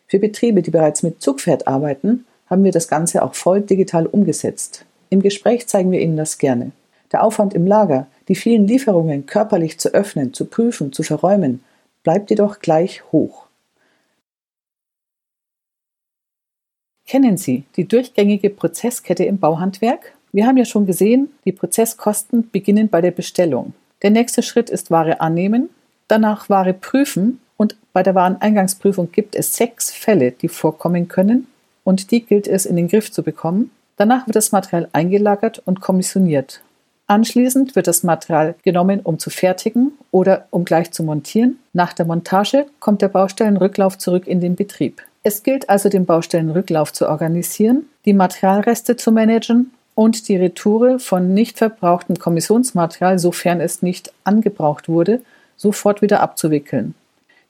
Für 0.06 0.18
Betriebe, 0.18 0.60
die 0.60 0.70
bereits 0.70 1.02
mit 1.02 1.22
Zugpferd 1.22 1.66
arbeiten, 1.66 2.26
haben 2.50 2.62
wir 2.62 2.70
das 2.70 2.88
Ganze 2.88 3.22
auch 3.22 3.34
voll 3.34 3.62
digital 3.62 4.04
umgesetzt. 4.04 4.84
Im 5.08 5.22
Gespräch 5.22 5.68
zeigen 5.68 5.90
wir 5.90 6.02
Ihnen 6.02 6.18
das 6.18 6.36
gerne. 6.36 6.72
Der 7.12 7.24
Aufwand 7.24 7.54
im 7.54 7.66
Lager, 7.66 8.08
die 8.28 8.34
vielen 8.34 8.66
Lieferungen 8.66 9.24
körperlich 9.24 9.78
zu 9.78 9.94
öffnen, 9.94 10.34
zu 10.34 10.44
prüfen, 10.44 10.92
zu 10.92 11.02
verräumen, 11.02 11.64
bleibt 12.02 12.28
jedoch 12.28 12.58
gleich 12.58 13.02
hoch. 13.10 13.46
Kennen 17.06 17.38
Sie 17.38 17.64
die 17.76 17.88
durchgängige 17.88 18.50
Prozesskette 18.50 19.24
im 19.24 19.38
Bauhandwerk? 19.38 20.12
Wir 20.32 20.46
haben 20.46 20.56
ja 20.56 20.64
schon 20.64 20.87
gesehen, 20.87 21.30
die 21.44 21.52
Prozesskosten 21.52 22.50
beginnen 22.50 22.88
bei 22.88 23.00
der 23.00 23.10
Bestellung. 23.10 23.75
Der 24.02 24.10
nächste 24.10 24.42
Schritt 24.42 24.70
ist 24.70 24.90
Ware 24.90 25.20
annehmen, 25.20 25.70
danach 26.08 26.49
Ware 26.49 26.72
prüfen 26.72 27.40
und 27.56 27.76
bei 27.92 28.02
der 28.02 28.14
Wareneingangsprüfung 28.14 29.10
gibt 29.12 29.34
es 29.34 29.56
sechs 29.56 29.90
Fälle, 29.90 30.32
die 30.32 30.49
vorkommen 30.49 31.08
können 31.08 31.46
und 31.84 32.10
die 32.10 32.25
gilt 32.25 32.46
es 32.46 32.64
in 32.64 32.76
den 32.76 32.88
Griff 32.88 33.10
zu 33.10 33.22
bekommen. 33.22 33.70
Danach 33.96 34.26
wird 34.26 34.37
das 34.37 34.52
Material 34.52 34.88
eingelagert 34.92 35.60
und 35.64 35.80
kommissioniert. 35.80 36.62
Anschließend 37.06 37.75
wird 37.75 37.88
das 37.88 38.04
Material 38.04 38.54
genommen, 38.62 39.00
um 39.00 39.18
zu 39.18 39.30
fertigen 39.30 39.92
oder 40.12 40.46
um 40.50 40.64
gleich 40.64 40.92
zu 40.92 41.02
montieren. 41.02 41.58
Nach 41.72 41.92
der 41.92 42.06
Montage 42.06 42.66
kommt 42.78 43.02
der 43.02 43.08
Baustellenrücklauf 43.08 43.99
zurück 43.99 44.28
in 44.28 44.40
den 44.40 44.54
Betrieb. 44.54 45.02
Es 45.25 45.42
gilt 45.42 45.68
also, 45.68 45.88
den 45.88 46.06
Baustellenrücklauf 46.06 46.92
zu 46.92 47.08
organisieren, 47.08 47.87
die 48.04 48.12
Materialreste 48.12 48.96
zu 48.96 49.10
managen 49.10 49.72
und 49.94 50.28
die 50.28 50.37
Retoure 50.37 50.99
von 50.99 51.35
nicht 51.35 51.59
verbrauchtem 51.59 52.18
Kommissionsmaterial, 52.18 53.18
sofern 53.18 53.61
es 53.61 53.82
nicht 53.82 54.12
angebraucht 54.25 54.88
wurde, 54.88 55.20
sofort 55.56 56.02
wieder 56.02 56.20
abzuwickeln. 56.20 56.94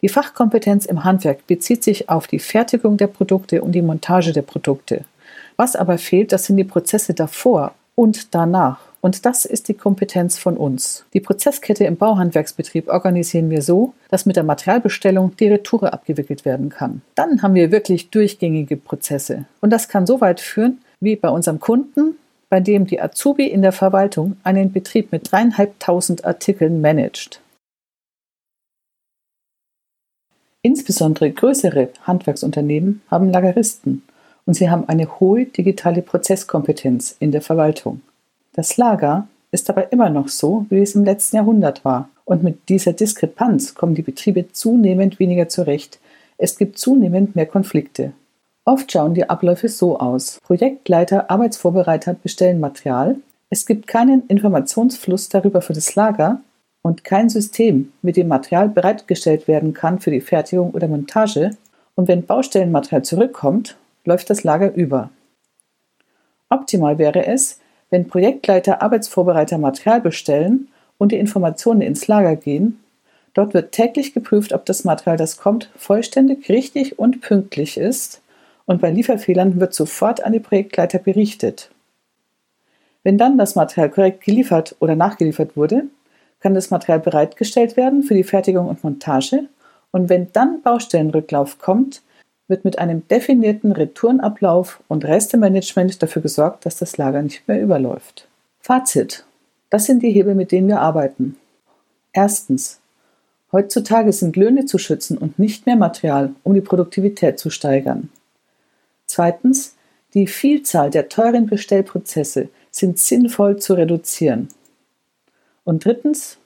Die 0.02 0.09
Fachkompetenz 0.09 0.87
im 0.87 1.04
Handwerk 1.04 1.47
bezieht 1.47 1.85
sich 1.85 2.09
auf 2.09 2.26
die 2.26 2.38
Fertigung 2.38 2.97
der 2.97 3.06
Produkte 3.06 3.62
und 3.62 3.73
die 3.73 3.82
Montage 3.82 4.32
der 4.32 4.42
Produkte. 4.42 5.04
Was 5.56 5.76
aber 5.76 5.99
fehlt, 5.99 6.32
das 6.32 6.47
sind 6.47 6.56
die 6.56 6.64
Prozesse 6.64 7.12
davor 7.12 7.75
und 7.94 8.35
danach. 8.35 8.80
Und 9.02 9.25
das 9.25 9.44
ist 9.44 9.68
die 9.68 9.75
Kompetenz 9.75 10.38
von 10.38 10.56
uns. 10.56 11.04
Die 11.14 11.20
Prozesskette 11.20 11.85
im 11.85 11.97
Bauhandwerksbetrieb 11.97 12.88
organisieren 12.88 13.49
wir 13.49 13.62
so, 13.62 13.94
dass 14.11 14.26
mit 14.26 14.37
der 14.37 14.42
Materialbestellung 14.42 15.37
die 15.37 15.49
Retoure 15.49 15.92
abgewickelt 15.92 16.44
werden 16.44 16.68
kann. 16.68 17.02
Dann 17.14 17.42
haben 17.42 17.54
wir 17.54 17.70
wirklich 17.70 18.11
durchgängige 18.11 18.76
Prozesse. 18.76 19.44
Und 19.61 19.70
das 19.70 19.88
kann 19.88 20.06
so 20.06 20.20
weit 20.20 20.40
führen, 20.40 20.80
wie 21.00 21.16
bei 21.16 21.30
unserem 21.30 21.61
Kunden, 21.61 22.16
bei 22.50 22.61
dem 22.61 22.87
die 22.87 23.00
Azubi 23.00 23.47
in 23.47 23.62
der 23.62 23.73
Verwaltung 23.73 24.37
einen 24.42 24.73
Betrieb 24.73 25.12
mit 25.12 25.33
dreieinhalbtausend 25.33 26.25
Artikeln 26.26 26.80
managt. 26.83 27.40
Insbesondere 30.62 31.30
größere 31.30 31.88
Handwerksunternehmen 32.02 33.00
haben 33.11 33.30
Lageristen 33.30 34.02
und 34.45 34.54
sie 34.54 34.69
haben 34.69 34.87
eine 34.88 35.21
hohe 35.21 35.47
digitale 35.47 36.02
Prozesskompetenz 36.02 37.16
in 37.19 37.33
der 37.33 37.40
Verwaltung. 37.40 38.02
Das 38.52 38.76
Lager 38.76 39.26
ist 39.52 39.71
aber 39.71 39.92
immer 39.92 40.11
noch 40.11 40.28
so, 40.28 40.66
wie 40.69 40.83
es 40.83 40.95
im 40.95 41.04
letzten 41.04 41.37
Jahrhundert 41.37 41.85
war. 41.85 42.11
Und 42.25 42.42
mit 42.42 42.69
dieser 42.69 42.92
Diskrepanz 42.92 43.75
kommen 43.75 43.95
die 43.95 44.02
Betriebe 44.02 44.52
zunehmend 44.52 45.19
weniger 45.19 45.49
zurecht. 45.49 45.99
Es 46.37 46.59
gibt 46.59 46.78
zunehmend 46.78 47.37
mehr 47.37 47.47
Konflikte. 47.47 48.12
Oft 48.70 48.92
schauen 48.92 49.14
die 49.14 49.28
Abläufe 49.28 49.68
so 49.68 49.98
aus. 49.98 50.38
Projektleiter, 50.44 51.28
Arbeitsvorbereiter 51.28 52.14
bestellen 52.14 52.60
Material. 52.60 53.16
Es 53.48 53.66
gibt 53.66 53.88
keinen 53.88 54.24
Informationsfluss 54.28 55.28
darüber 55.28 55.60
für 55.60 55.72
das 55.72 55.96
Lager 55.96 56.40
und 56.80 57.02
kein 57.02 57.28
System, 57.28 57.92
mit 58.00 58.16
dem 58.16 58.28
Material 58.28 58.68
bereitgestellt 58.68 59.48
werden 59.48 59.74
kann 59.74 59.98
für 59.98 60.12
die 60.12 60.20
Fertigung 60.20 60.70
oder 60.70 60.86
Montage. 60.86 61.50
Und 61.96 62.06
wenn 62.06 62.24
Baustellenmaterial 62.24 63.02
zurückkommt, 63.02 63.76
läuft 64.04 64.30
das 64.30 64.44
Lager 64.44 64.72
über. 64.72 65.10
Optimal 66.48 66.96
wäre 66.98 67.26
es, 67.26 67.58
wenn 67.90 68.06
Projektleiter 68.06 68.82
Arbeitsvorbereiter 68.82 69.58
Material 69.58 70.00
bestellen 70.00 70.68
und 70.96 71.10
die 71.10 71.18
Informationen 71.18 71.80
ins 71.80 72.06
Lager 72.06 72.36
gehen, 72.36 72.78
dort 73.34 73.52
wird 73.52 73.72
täglich 73.72 74.14
geprüft, 74.14 74.52
ob 74.52 74.64
das 74.64 74.84
Material, 74.84 75.16
das 75.16 75.38
kommt, 75.38 75.70
vollständig, 75.74 76.48
richtig 76.48 77.00
und 77.00 77.20
pünktlich 77.20 77.76
ist 77.76 78.20
und 78.66 78.80
bei 78.80 78.90
Lieferfehlern 78.90 79.60
wird 79.60 79.74
sofort 79.74 80.24
an 80.24 80.32
die 80.32 80.40
Projektleiter 80.40 80.98
berichtet. 80.98 81.70
Wenn 83.02 83.18
dann 83.18 83.38
das 83.38 83.54
Material 83.54 83.90
korrekt 83.90 84.24
geliefert 84.24 84.76
oder 84.78 84.94
nachgeliefert 84.94 85.56
wurde, 85.56 85.84
kann 86.40 86.54
das 86.54 86.70
Material 86.70 87.00
bereitgestellt 87.00 87.76
werden 87.76 88.02
für 88.02 88.14
die 88.14 88.24
Fertigung 88.24 88.68
und 88.68 88.84
Montage 88.84 89.44
und 89.90 90.08
wenn 90.08 90.32
dann 90.32 90.62
Baustellenrücklauf 90.62 91.58
kommt, 91.58 92.02
wird 92.48 92.64
mit 92.64 92.78
einem 92.78 93.06
definierten 93.08 93.72
Retourenablauf 93.72 94.82
und 94.88 95.04
Restemanagement 95.04 96.02
dafür 96.02 96.22
gesorgt, 96.22 96.66
dass 96.66 96.76
das 96.76 96.96
Lager 96.96 97.22
nicht 97.22 97.46
mehr 97.48 97.62
überläuft. 97.62 98.28
Fazit. 98.60 99.24
Das 99.70 99.86
sind 99.86 100.02
die 100.02 100.10
Hebel, 100.10 100.34
mit 100.34 100.52
denen 100.52 100.68
wir 100.68 100.80
arbeiten. 100.80 101.36
Erstens. 102.12 102.80
Heutzutage 103.52 104.12
sind 104.12 104.36
Löhne 104.36 104.66
zu 104.66 104.78
schützen 104.78 105.18
und 105.18 105.38
nicht 105.38 105.66
mehr 105.66 105.76
Material, 105.76 106.30
um 106.44 106.54
die 106.54 106.60
Produktivität 106.60 107.38
zu 107.38 107.50
steigern. 107.50 108.10
Zweitens. 109.10 109.74
Die 110.14 110.26
Vielzahl 110.26 110.90
der 110.90 111.08
teuren 111.08 111.46
Bestellprozesse 111.46 112.48
sind 112.70 112.98
sinnvoll 112.98 113.58
zu 113.58 113.74
reduzieren. 113.74 114.48
Und 115.64 115.84
drittens. 115.84 116.38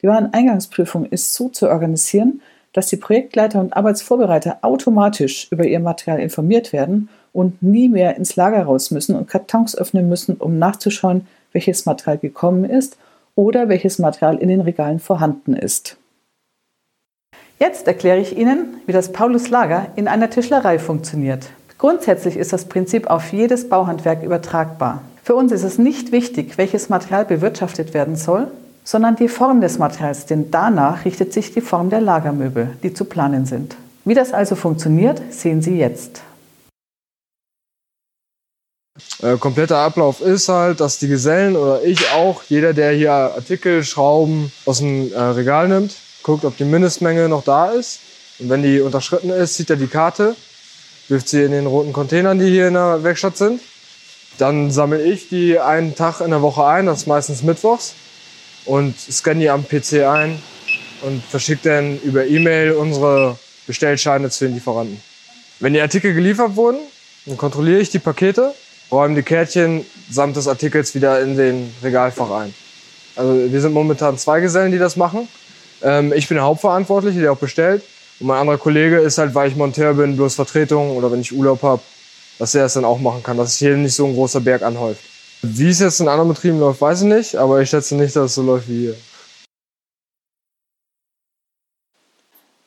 Die 0.00 0.08
Wareneingangsprüfung 0.08 1.06
ist 1.06 1.34
so 1.34 1.48
zu 1.48 1.68
organisieren, 1.68 2.42
dass 2.72 2.88
die 2.88 2.96
Projektleiter 2.96 3.60
und 3.60 3.76
Arbeitsvorbereiter 3.76 4.58
automatisch 4.62 5.48
über 5.50 5.64
ihr 5.64 5.80
Material 5.80 6.18
informiert 6.18 6.72
werden 6.72 7.08
und 7.32 7.62
nie 7.62 7.88
mehr 7.88 8.16
ins 8.16 8.36
Lager 8.36 8.64
raus 8.64 8.90
müssen 8.90 9.14
und 9.14 9.28
Kartons 9.28 9.76
öffnen 9.76 10.08
müssen, 10.08 10.36
um 10.36 10.58
nachzuschauen, 10.58 11.26
welches 11.52 11.86
Material 11.86 12.18
gekommen 12.18 12.64
ist 12.64 12.96
oder 13.34 13.68
welches 13.68 13.98
Material 13.98 14.38
in 14.38 14.48
den 14.48 14.62
Regalen 14.62 14.98
vorhanden 14.98 15.54
ist. 15.54 15.96
Jetzt 17.58 17.86
erkläre 17.86 18.18
ich 18.18 18.36
Ihnen, 18.36 18.80
wie 18.86 18.92
das 18.92 19.12
Paulus-Lager 19.12 19.92
in 19.94 20.08
einer 20.08 20.30
Tischlerei 20.30 20.78
funktioniert. 20.78 21.50
Grundsätzlich 21.82 22.36
ist 22.36 22.52
das 22.52 22.66
Prinzip 22.66 23.08
auf 23.08 23.32
jedes 23.32 23.68
Bauhandwerk 23.68 24.22
übertragbar. 24.22 25.02
Für 25.24 25.34
uns 25.34 25.50
ist 25.50 25.64
es 25.64 25.78
nicht 25.78 26.12
wichtig, 26.12 26.56
welches 26.56 26.90
Material 26.90 27.24
bewirtschaftet 27.24 27.92
werden 27.92 28.14
soll, 28.14 28.46
sondern 28.84 29.16
die 29.16 29.26
Form 29.26 29.60
des 29.60 29.78
Materials, 29.78 30.26
denn 30.26 30.52
danach 30.52 31.04
richtet 31.04 31.32
sich 31.32 31.52
die 31.52 31.60
Form 31.60 31.90
der 31.90 32.00
Lagermöbel, 32.00 32.76
die 32.84 32.94
zu 32.94 33.04
planen 33.04 33.46
sind. 33.46 33.74
Wie 34.04 34.14
das 34.14 34.32
also 34.32 34.54
funktioniert, 34.54 35.20
sehen 35.30 35.60
Sie 35.60 35.76
jetzt. 35.76 36.22
Äh, 39.20 39.36
kompletter 39.38 39.78
Ablauf 39.78 40.20
ist 40.20 40.48
halt, 40.48 40.78
dass 40.78 41.00
die 41.00 41.08
Gesellen 41.08 41.56
oder 41.56 41.82
ich 41.82 42.12
auch, 42.12 42.44
jeder, 42.44 42.74
der 42.74 42.92
hier 42.92 43.10
Artikel, 43.10 43.82
Schrauben 43.82 44.52
aus 44.66 44.78
dem 44.78 45.12
äh, 45.12 45.18
Regal 45.18 45.66
nimmt, 45.66 45.96
guckt, 46.22 46.44
ob 46.44 46.56
die 46.56 46.64
Mindestmenge 46.64 47.28
noch 47.28 47.42
da 47.42 47.72
ist. 47.72 47.98
Und 48.38 48.50
wenn 48.50 48.62
die 48.62 48.80
unterschritten 48.80 49.30
ist, 49.30 49.54
zieht 49.54 49.68
er 49.68 49.74
die 49.74 49.88
Karte, 49.88 50.36
wirft 51.08 51.28
sie 51.28 51.42
in 51.42 51.52
den 51.52 51.66
roten 51.66 51.92
Containern, 51.92 52.38
die 52.38 52.50
hier 52.50 52.68
in 52.68 52.74
der 52.74 53.02
Werkstatt 53.02 53.36
sind. 53.36 53.60
Dann 54.38 54.70
sammle 54.70 55.02
ich 55.02 55.28
die 55.28 55.58
einen 55.58 55.94
Tag 55.94 56.20
in 56.20 56.30
der 56.30 56.42
Woche 56.42 56.64
ein, 56.64 56.86
das 56.86 57.00
ist 57.00 57.06
meistens 57.06 57.42
mittwochs 57.42 57.94
und 58.64 58.98
scanne 58.98 59.40
die 59.40 59.50
am 59.50 59.64
PC 59.66 60.04
ein 60.04 60.40
und 61.02 61.22
verschicke 61.24 61.68
dann 61.68 62.00
über 62.00 62.26
E-Mail 62.26 62.72
unsere 62.72 63.38
Bestellscheine 63.66 64.30
zu 64.30 64.46
den 64.46 64.54
Lieferanten. 64.54 65.00
Wenn 65.60 65.74
die 65.74 65.80
Artikel 65.80 66.14
geliefert 66.14 66.56
wurden, 66.56 66.78
dann 67.26 67.36
kontrolliere 67.36 67.80
ich 67.80 67.90
die 67.90 67.98
Pakete, 67.98 68.54
räume 68.90 69.14
die 69.14 69.22
Kärtchen 69.22 69.84
samt 70.10 70.36
des 70.36 70.48
Artikels 70.48 70.94
wieder 70.94 71.20
in 71.20 71.36
den 71.36 71.74
Regalfach 71.82 72.30
ein. 72.30 72.54
Also 73.14 73.52
wir 73.52 73.60
sind 73.60 73.72
momentan 73.72 74.18
zwei 74.18 74.40
Gesellen, 74.40 74.72
die 74.72 74.78
das 74.78 74.96
machen. 74.96 75.28
Ähm, 75.82 76.12
ich 76.14 76.28
bin 76.28 76.36
der 76.36 76.44
Hauptverantwortliche, 76.44 77.20
der 77.20 77.32
auch 77.32 77.38
bestellt. 77.38 77.82
Und 78.20 78.26
mein 78.26 78.38
anderer 78.38 78.58
Kollege 78.58 78.98
ist 78.98 79.18
halt, 79.18 79.34
weil 79.34 79.50
ich 79.50 79.56
Monteur 79.56 79.94
bin, 79.94 80.16
bloß 80.16 80.34
Vertretung 80.34 80.96
oder 80.96 81.10
wenn 81.10 81.20
ich 81.20 81.32
Urlaub 81.32 81.62
habe, 81.62 81.82
dass 82.38 82.54
er 82.54 82.66
es 82.66 82.74
dann 82.74 82.84
auch 82.84 82.98
machen 82.98 83.22
kann, 83.22 83.36
dass 83.36 83.52
sich 83.52 83.68
hier 83.68 83.76
nicht 83.76 83.94
so 83.94 84.06
ein 84.06 84.14
großer 84.14 84.40
Berg 84.40 84.62
anhäuft. 84.62 85.02
Wie 85.42 85.68
es 85.68 85.80
jetzt 85.80 86.00
in 86.00 86.08
anderen 86.08 86.28
Betrieben 86.28 86.60
läuft, 86.60 86.80
weiß 86.80 87.02
ich 87.02 87.08
nicht, 87.08 87.36
aber 87.36 87.60
ich 87.60 87.70
schätze 87.70 87.96
nicht, 87.96 88.14
dass 88.14 88.26
es 88.26 88.34
so 88.36 88.42
läuft 88.42 88.68
wie 88.68 88.80
hier. 88.80 88.96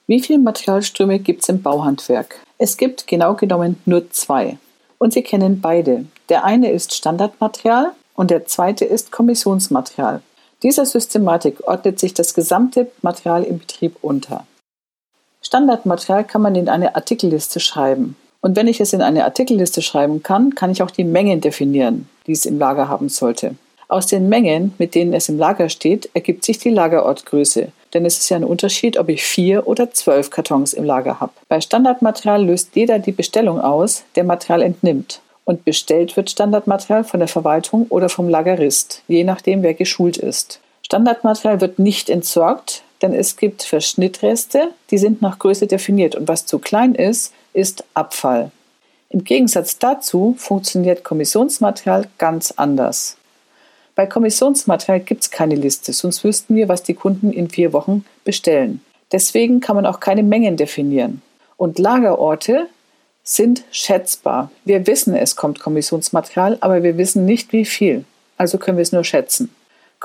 Wie 0.08 0.20
viele 0.20 0.40
Materialströme 0.40 1.20
gibt 1.20 1.42
es 1.42 1.50
im 1.50 1.62
Bauhandwerk? 1.62 2.36
Es 2.58 2.78
gibt 2.78 3.08
genau 3.08 3.34
genommen 3.34 3.82
nur 3.86 4.12
zwei. 4.12 4.58
Und 4.98 5.14
Sie 5.14 5.24
kennen 5.24 5.62
beide. 5.62 6.06
Der 6.30 6.44
eine 6.44 6.72
ist 6.72 6.94
Standardmaterial 6.94 7.94
und 8.14 8.30
der 8.30 8.46
zweite 8.46 8.86
ist 8.86 9.12
Kommissionsmaterial. 9.12 10.22
Dieser 10.64 10.86
Systematik 10.86 11.68
ordnet 11.68 12.00
sich 12.00 12.14
das 12.14 12.34
gesamte 12.34 12.92
Material 13.02 13.44
im 13.44 13.60
Betrieb 13.60 13.98
unter. 14.02 14.46
Standardmaterial 15.46 16.24
kann 16.24 16.42
man 16.42 16.56
in 16.56 16.70
eine 16.70 16.96
Artikelliste 16.96 17.60
schreiben. 17.60 18.16
Und 18.42 18.56
wenn 18.56 18.68
ich 18.68 18.82
es 18.82 18.94
in 18.94 19.04
eine 19.04 19.26
Artikelliste 19.26 19.84
schreiben 19.84 20.24
kann, 20.24 20.56
kann 20.56 20.72
ich 20.72 20.82
auch 20.82 20.90
die 20.90 21.04
Mengen 21.04 21.40
definieren, 21.40 22.10
die 22.26 22.32
es 22.32 22.48
im 22.48 22.58
Lager 22.58 22.90
haben 22.90 23.10
sollte. 23.10 23.54
Aus 23.88 24.08
den 24.08 24.28
Mengen, 24.28 24.74
mit 24.80 24.96
denen 24.96 25.14
es 25.14 25.30
im 25.30 25.38
Lager 25.38 25.70
steht, 25.70 26.10
ergibt 26.16 26.44
sich 26.44 26.58
die 26.58 26.72
Lagerortgröße. 26.72 27.68
Denn 27.94 28.08
es 28.08 28.18
ist 28.18 28.30
ja 28.30 28.38
ein 28.38 28.44
Unterschied, 28.44 28.98
ob 28.98 29.08
ich 29.08 29.22
vier 29.22 29.68
oder 29.68 29.92
zwölf 29.92 30.32
Kartons 30.32 30.74
im 30.74 30.84
Lager 30.84 31.20
habe. 31.20 31.34
Bei 31.48 31.62
Standardmaterial 31.62 32.44
löst 32.44 32.72
jeder 32.76 32.98
die 32.98 33.12
Bestellung 33.12 33.62
aus, 33.62 34.04
der 34.16 34.24
Material 34.24 34.64
entnimmt. 34.64 35.22
Und 35.44 35.64
bestellt 35.64 36.18
wird 36.18 36.32
Standardmaterial 36.32 37.04
von 37.04 37.20
der 37.20 37.30
Verwaltung 37.30 37.86
oder 37.90 38.10
vom 38.10 38.30
Lagerist, 38.30 39.04
je 39.08 39.24
nachdem, 39.24 39.62
wer 39.62 39.76
geschult 39.76 40.18
ist. 40.18 40.60
Standardmaterial 40.82 41.62
wird 41.62 41.78
nicht 41.78 42.10
entsorgt, 42.10 42.82
denn 43.06 43.14
es 43.14 43.38
gibt 43.38 43.62
Verschnittreste, 43.62 44.72
die 44.90 44.98
sind 44.98 45.22
nach 45.22 45.38
Größe 45.38 45.68
definiert. 45.68 46.16
Und 46.16 46.28
was 46.28 46.46
zu 46.46 46.58
klein 46.58 46.96
ist, 46.96 47.34
ist 47.54 47.84
Abfall. 47.94 48.52
Im 49.10 49.24
Gegensatz 49.24 49.78
dazu 49.78 50.36
funktioniert 50.38 51.04
Kommissionsmaterial 51.04 52.08
ganz 52.18 52.52
anders. 52.52 53.18
Bei 53.94 54.08
Kommissionsmaterial 54.08 55.02
gibt 55.02 55.22
es 55.22 55.32
keine 55.32 55.56
Liste, 55.56 55.94
sonst 55.94 56.24
wüssten 56.24 56.56
wir, 56.56 56.68
was 56.68 56.84
die 56.84 56.96
Kunden 56.96 57.32
in 57.32 57.50
vier 57.50 57.72
Wochen 57.74 58.06
bestellen. 58.24 58.82
Deswegen 59.12 59.62
kann 59.62 59.76
man 59.76 59.86
auch 59.86 60.00
keine 60.00 60.24
Mengen 60.24 60.58
definieren. 60.58 61.22
Und 61.56 61.78
Lagerorte 61.78 62.68
sind 63.24 63.64
schätzbar. 63.72 64.52
Wir 64.66 64.86
wissen, 64.88 65.16
es 65.16 65.36
kommt 65.36 65.60
Kommissionsmaterial, 65.60 66.58
aber 66.60 66.82
wir 66.84 66.98
wissen 66.98 67.24
nicht, 67.24 67.54
wie 67.54 67.66
viel. 67.66 68.04
Also 68.38 68.58
können 68.58 68.78
wir 68.78 68.82
es 68.82 68.92
nur 68.92 69.04
schätzen. 69.04 69.55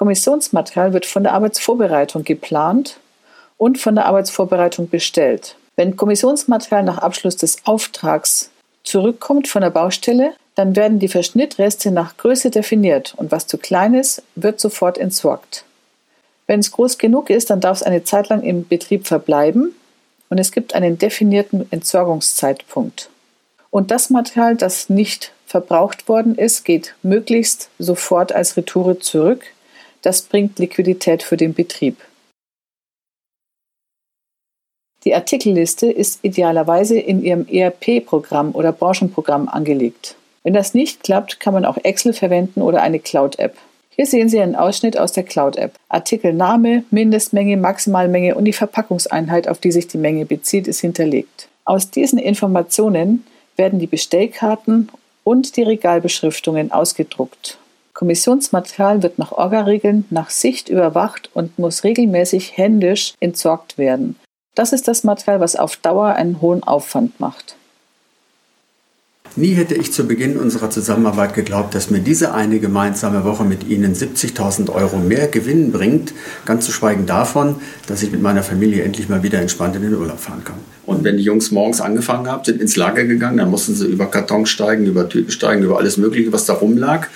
Kommissionsmaterial 0.01 0.95
wird 0.95 1.05
von 1.05 1.25
der 1.25 1.35
Arbeitsvorbereitung 1.35 2.25
geplant 2.25 2.97
und 3.59 3.77
von 3.77 3.95
der 3.95 4.07
Arbeitsvorbereitung 4.07 4.89
bestellt. 4.89 5.57
Wenn 5.77 5.95
Kommissionsmaterial 5.95 6.85
nach 6.85 6.97
Abschluss 6.97 7.37
des 7.37 7.59
Auftrags 7.67 8.49
zurückkommt 8.83 9.47
von 9.47 9.61
der 9.61 9.69
Baustelle, 9.69 10.33
dann 10.55 10.75
werden 10.75 11.01
die 11.01 11.09
Verschnittreste 11.09 11.91
nach 11.91 12.17
Größe 12.17 12.49
definiert 12.49 13.13
und 13.19 13.31
was 13.31 13.47
zu 13.47 13.59
klein 13.59 13.93
ist, 13.93 14.23
wird 14.37 14.59
sofort 14.59 14.97
entsorgt. 14.97 15.67
Wenn 16.47 16.61
es 16.61 16.71
groß 16.71 16.97
genug 16.97 17.29
ist, 17.29 17.51
dann 17.51 17.61
darf 17.61 17.77
es 17.77 17.83
eine 17.83 18.03
Zeit 18.03 18.31
lang 18.31 18.43
im 18.43 18.67
Betrieb 18.67 19.07
verbleiben 19.07 19.75
und 20.31 20.39
es 20.39 20.51
gibt 20.51 20.75
einen 20.75 20.97
definierten 20.97 21.71
Entsorgungszeitpunkt. 21.71 23.11
Und 23.69 23.91
das 23.91 24.09
Material, 24.09 24.57
das 24.57 24.89
nicht 24.89 25.33
verbraucht 25.45 26.09
worden 26.09 26.37
ist, 26.37 26.65
geht 26.65 26.95
möglichst 27.03 27.69
sofort 27.79 28.33
als 28.33 28.57
Retoure 28.57 28.99
zurück. 28.99 29.45
Das 30.03 30.23
bringt 30.23 30.59
Liquidität 30.59 31.23
für 31.23 31.37
den 31.37 31.55
Betrieb. 31.55 31.97
Die 35.05 35.15
Artikelliste 35.15 35.91
ist 35.91 36.21
idealerweise 36.23 36.99
in 36.99 37.23
Ihrem 37.23 37.47
ERP-Programm 37.49 38.55
oder 38.55 38.73
Branchenprogramm 38.73 39.49
angelegt. 39.49 40.17
Wenn 40.43 40.53
das 40.55 40.75
nicht 40.75 41.03
klappt, 41.03 41.41
kann 41.41 41.55
man 41.55 41.65
auch 41.65 41.79
Excel 41.79 42.13
verwenden 42.13 42.63
oder 42.63 42.83
eine 42.83 42.99
Cloud-App. 42.99 43.57
Hier 43.91 44.07
sehen 44.07 44.29
Sie 44.29 44.41
einen 44.41 44.57
Ausschnitt 44.57 44.99
aus 44.99 45.13
der 45.13 45.25
Cloud-App. 45.25 45.75
Artikelname, 45.89 46.85
Mindestmenge, 46.91 47.57
Maximalmenge 47.57 48.35
und 48.35 48.45
die 48.45 48.53
Verpackungseinheit, 48.53 49.49
auf 49.49 49.59
die 49.59 49.73
sich 49.73 49.89
die 49.89 49.99
Menge 49.99 50.27
bezieht, 50.27 50.69
ist 50.69 50.81
hinterlegt. 50.81 51.49
Aus 51.65 51.91
diesen 51.91 52.19
Informationen 52.19 53.25
werden 53.57 53.79
die 53.79 53.87
Bestellkarten 53.87 54.91
und 55.25 55.57
die 55.57 55.63
Regalbeschriftungen 55.63 56.73
ausgedruckt. 56.73 57.59
Kommissionsmaterial 57.95 59.03
wird 59.03 59.19
nach 59.19 59.33
Orga-Regeln 59.33 60.05
nach 60.11 60.31
Sicht 60.31 60.69
überwacht 60.69 61.31
und 61.35 61.59
muss 61.59 61.85
regelmäßig 61.85 62.57
händisch 62.57 63.15
entsorgt 63.21 63.79
werden. 63.79 64.17
Das 64.55 64.73
ist 64.73 64.89
das 64.89 65.05
Material, 65.05 65.41
was 65.41 65.57
auf 65.57 65.77
Dauer 65.77 66.09
einen 66.15 66.41
hohen 66.41 66.63
Aufwand 66.63 67.21
macht. 67.21 67.57
Nie 69.37 69.55
hätte 69.55 69.77
ich 69.77 69.93
zu 69.93 70.09
Beginn 70.09 70.37
unserer 70.37 70.71
Zusammenarbeit 70.71 71.35
geglaubt, 71.35 71.77
dass 71.77 71.89
mir 71.89 72.01
diese 72.01 72.35
eine 72.35 72.59
gemeinsame 72.59 73.23
Woche 73.25 73.45
mit 73.45 73.69
Ihnen 73.69 73.95
70.000 73.95 74.71
Euro 74.71 74.97
mehr 74.97 75.29
Gewinn 75.29 75.71
bringt, 75.71 76.13
ganz 76.45 76.67
zu 76.67 76.73
schweigen 76.73 77.07
davon, 77.07 77.57
dass 77.87 78.03
ich 78.03 78.11
mit 78.11 78.21
meiner 78.23 78.43
Familie 78.43 78.83
endlich 78.83 79.09
mal 79.09 79.23
wieder 79.23 79.41
entspannt 79.41 79.77
in 79.77 79.83
den 79.83 79.95
Urlaub 79.95 80.19
fahren 80.19 80.43
kann. 80.43 80.59
Und 80.85 81.05
wenn 81.05 81.17
die 81.17 81.23
Jungs 81.23 81.53
morgens 81.53 81.81
angefangen 81.81 82.29
haben, 82.29 82.43
sind 82.43 82.61
ins 82.61 82.75
Lager 82.75 83.05
gegangen, 83.05 83.37
dann 83.37 83.51
mussten 83.51 83.77
sie 83.77 83.87
über 83.87 84.07
Karton 84.07 84.47
steigen, 84.47 84.87
über 84.87 85.09
Tüten 85.09 85.31
steigen, 85.31 85.63
über 85.63 85.79
alles 85.79 85.97
Mögliche, 85.97 86.33
was 86.33 86.47
da 86.47 86.55
rumlag. 86.55 87.07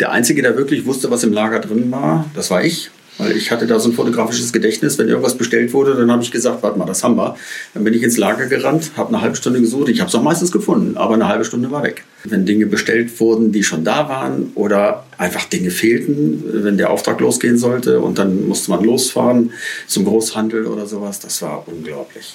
Der 0.00 0.12
Einzige, 0.12 0.42
der 0.42 0.56
wirklich 0.56 0.86
wusste, 0.86 1.10
was 1.10 1.24
im 1.24 1.32
Lager 1.32 1.60
drin 1.60 1.90
war, 1.90 2.24
das 2.34 2.50
war 2.50 2.64
ich. 2.64 2.90
Weil 3.18 3.36
ich 3.36 3.50
hatte 3.50 3.66
da 3.66 3.80
so 3.80 3.90
ein 3.90 3.94
fotografisches 3.94 4.52
Gedächtnis. 4.52 4.96
Wenn 4.96 5.08
irgendwas 5.08 5.36
bestellt 5.36 5.72
wurde, 5.72 5.94
dann 5.96 6.10
habe 6.10 6.22
ich 6.22 6.30
gesagt, 6.30 6.62
warte 6.62 6.78
mal, 6.78 6.84
das 6.84 7.02
haben 7.02 7.16
wir. 7.16 7.36
Dann 7.74 7.82
bin 7.82 7.92
ich 7.92 8.04
ins 8.04 8.16
Lager 8.16 8.46
gerannt, 8.46 8.92
habe 8.96 9.08
eine 9.08 9.20
halbe 9.20 9.34
Stunde 9.34 9.60
gesucht. 9.60 9.88
Ich 9.88 9.98
habe 9.98 10.08
es 10.08 10.14
auch 10.14 10.22
meistens 10.22 10.52
gefunden, 10.52 10.96
aber 10.96 11.14
eine 11.14 11.26
halbe 11.26 11.44
Stunde 11.44 11.70
war 11.72 11.82
weg. 11.82 12.04
Wenn 12.22 12.46
Dinge 12.46 12.66
bestellt 12.66 13.18
wurden, 13.18 13.50
die 13.50 13.64
schon 13.64 13.82
da 13.82 14.08
waren 14.08 14.52
oder 14.54 15.04
einfach 15.18 15.44
Dinge 15.46 15.72
fehlten, 15.72 16.44
wenn 16.64 16.78
der 16.78 16.90
Auftrag 16.90 17.18
losgehen 17.18 17.58
sollte 17.58 18.00
und 18.00 18.18
dann 18.18 18.46
musste 18.46 18.70
man 18.70 18.84
losfahren 18.84 19.52
zum 19.88 20.04
Großhandel 20.04 20.66
oder 20.66 20.86
sowas, 20.86 21.18
das 21.18 21.42
war 21.42 21.66
unglaublich. 21.66 22.34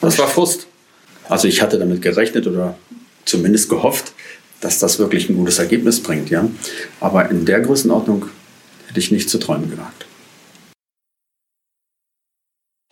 Das 0.00 0.18
war 0.20 0.28
Frust. 0.28 0.68
Also 1.28 1.48
ich 1.48 1.62
hatte 1.62 1.80
damit 1.80 2.00
gerechnet 2.00 2.46
oder 2.46 2.76
zumindest 3.24 3.68
gehofft, 3.68 4.12
dass 4.62 4.78
das 4.78 4.98
wirklich 4.98 5.28
ein 5.28 5.36
gutes 5.36 5.58
Ergebnis 5.58 6.02
bringt. 6.02 6.30
Ja? 6.30 6.48
Aber 7.00 7.28
in 7.30 7.44
der 7.44 7.60
Größenordnung 7.60 8.26
hätte 8.86 9.00
ich 9.00 9.10
nicht 9.10 9.28
zu 9.28 9.38
träumen 9.38 9.70
gewagt. 9.70 10.06